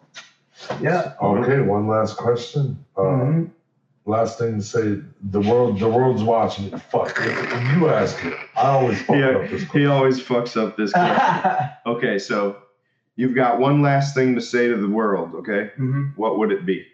[0.80, 1.14] yeah.
[1.22, 2.84] Okay, one last question.
[2.96, 3.50] Uh, Mhm.
[4.06, 4.98] Last thing to say,
[5.30, 6.78] the world, the world's watching it.
[6.80, 7.16] Fuck,
[7.74, 8.34] you ask it.
[8.56, 9.62] I always fuck Yeah, up this.
[9.70, 10.92] He always fucks up this.
[11.86, 12.56] okay, so
[13.16, 15.34] you've got one last thing to say to the world.
[15.36, 16.12] Okay, Mhm.
[16.16, 16.86] what would it be?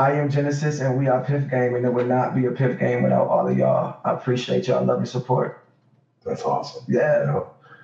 [0.00, 2.78] I am Genesis, and we are Piff Game, and it would not be a Piff
[2.78, 4.00] Game without all of y'all.
[4.02, 5.62] I appreciate y'all love and support.
[6.24, 6.84] That's awesome.
[6.88, 7.40] Yeah, Yeah,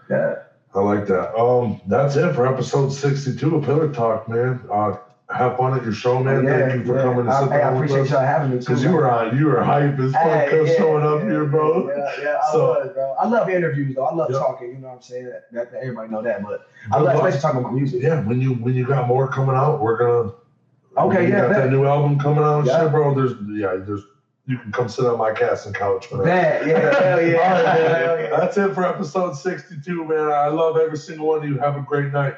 [0.08, 0.34] yeah.
[0.74, 1.34] I like that.
[1.38, 4.60] Um, that's it for episode sixty-two of Pillar Talk, man.
[4.72, 4.96] Uh,
[5.28, 6.44] have fun at your show, man.
[6.44, 7.02] yeah, Thank you for yeah.
[7.02, 8.10] coming to I, I appreciate us.
[8.10, 8.66] y'all having me too.
[8.66, 11.44] Cause you were on, you were hype as fuck Hey, yeah, showing up yeah, here,
[11.46, 11.88] bro.
[11.88, 13.14] Yeah, yeah, I So- was, bro.
[13.18, 14.04] I love interviews, though.
[14.06, 14.68] I love talking.
[14.68, 15.26] You know what I'm saying?
[15.26, 18.02] That, that, that everybody know that, but I love especially talking about music.
[18.02, 20.32] Yeah, when you when you got more coming out, we're gonna.
[20.97, 21.62] Okay, you yeah, got bet.
[21.64, 22.82] that new album coming out, Yeah.
[22.82, 23.14] shit, bro.
[23.14, 24.03] There's yeah, there's
[24.47, 26.66] you can come sit on my casting couch for that.
[26.66, 28.01] Yeah, hell yeah, All right, man.
[28.01, 28.30] hell yeah.
[28.40, 30.18] That's it for episode 62, man.
[30.30, 31.59] I love every single one of you.
[31.59, 32.34] Have a great night.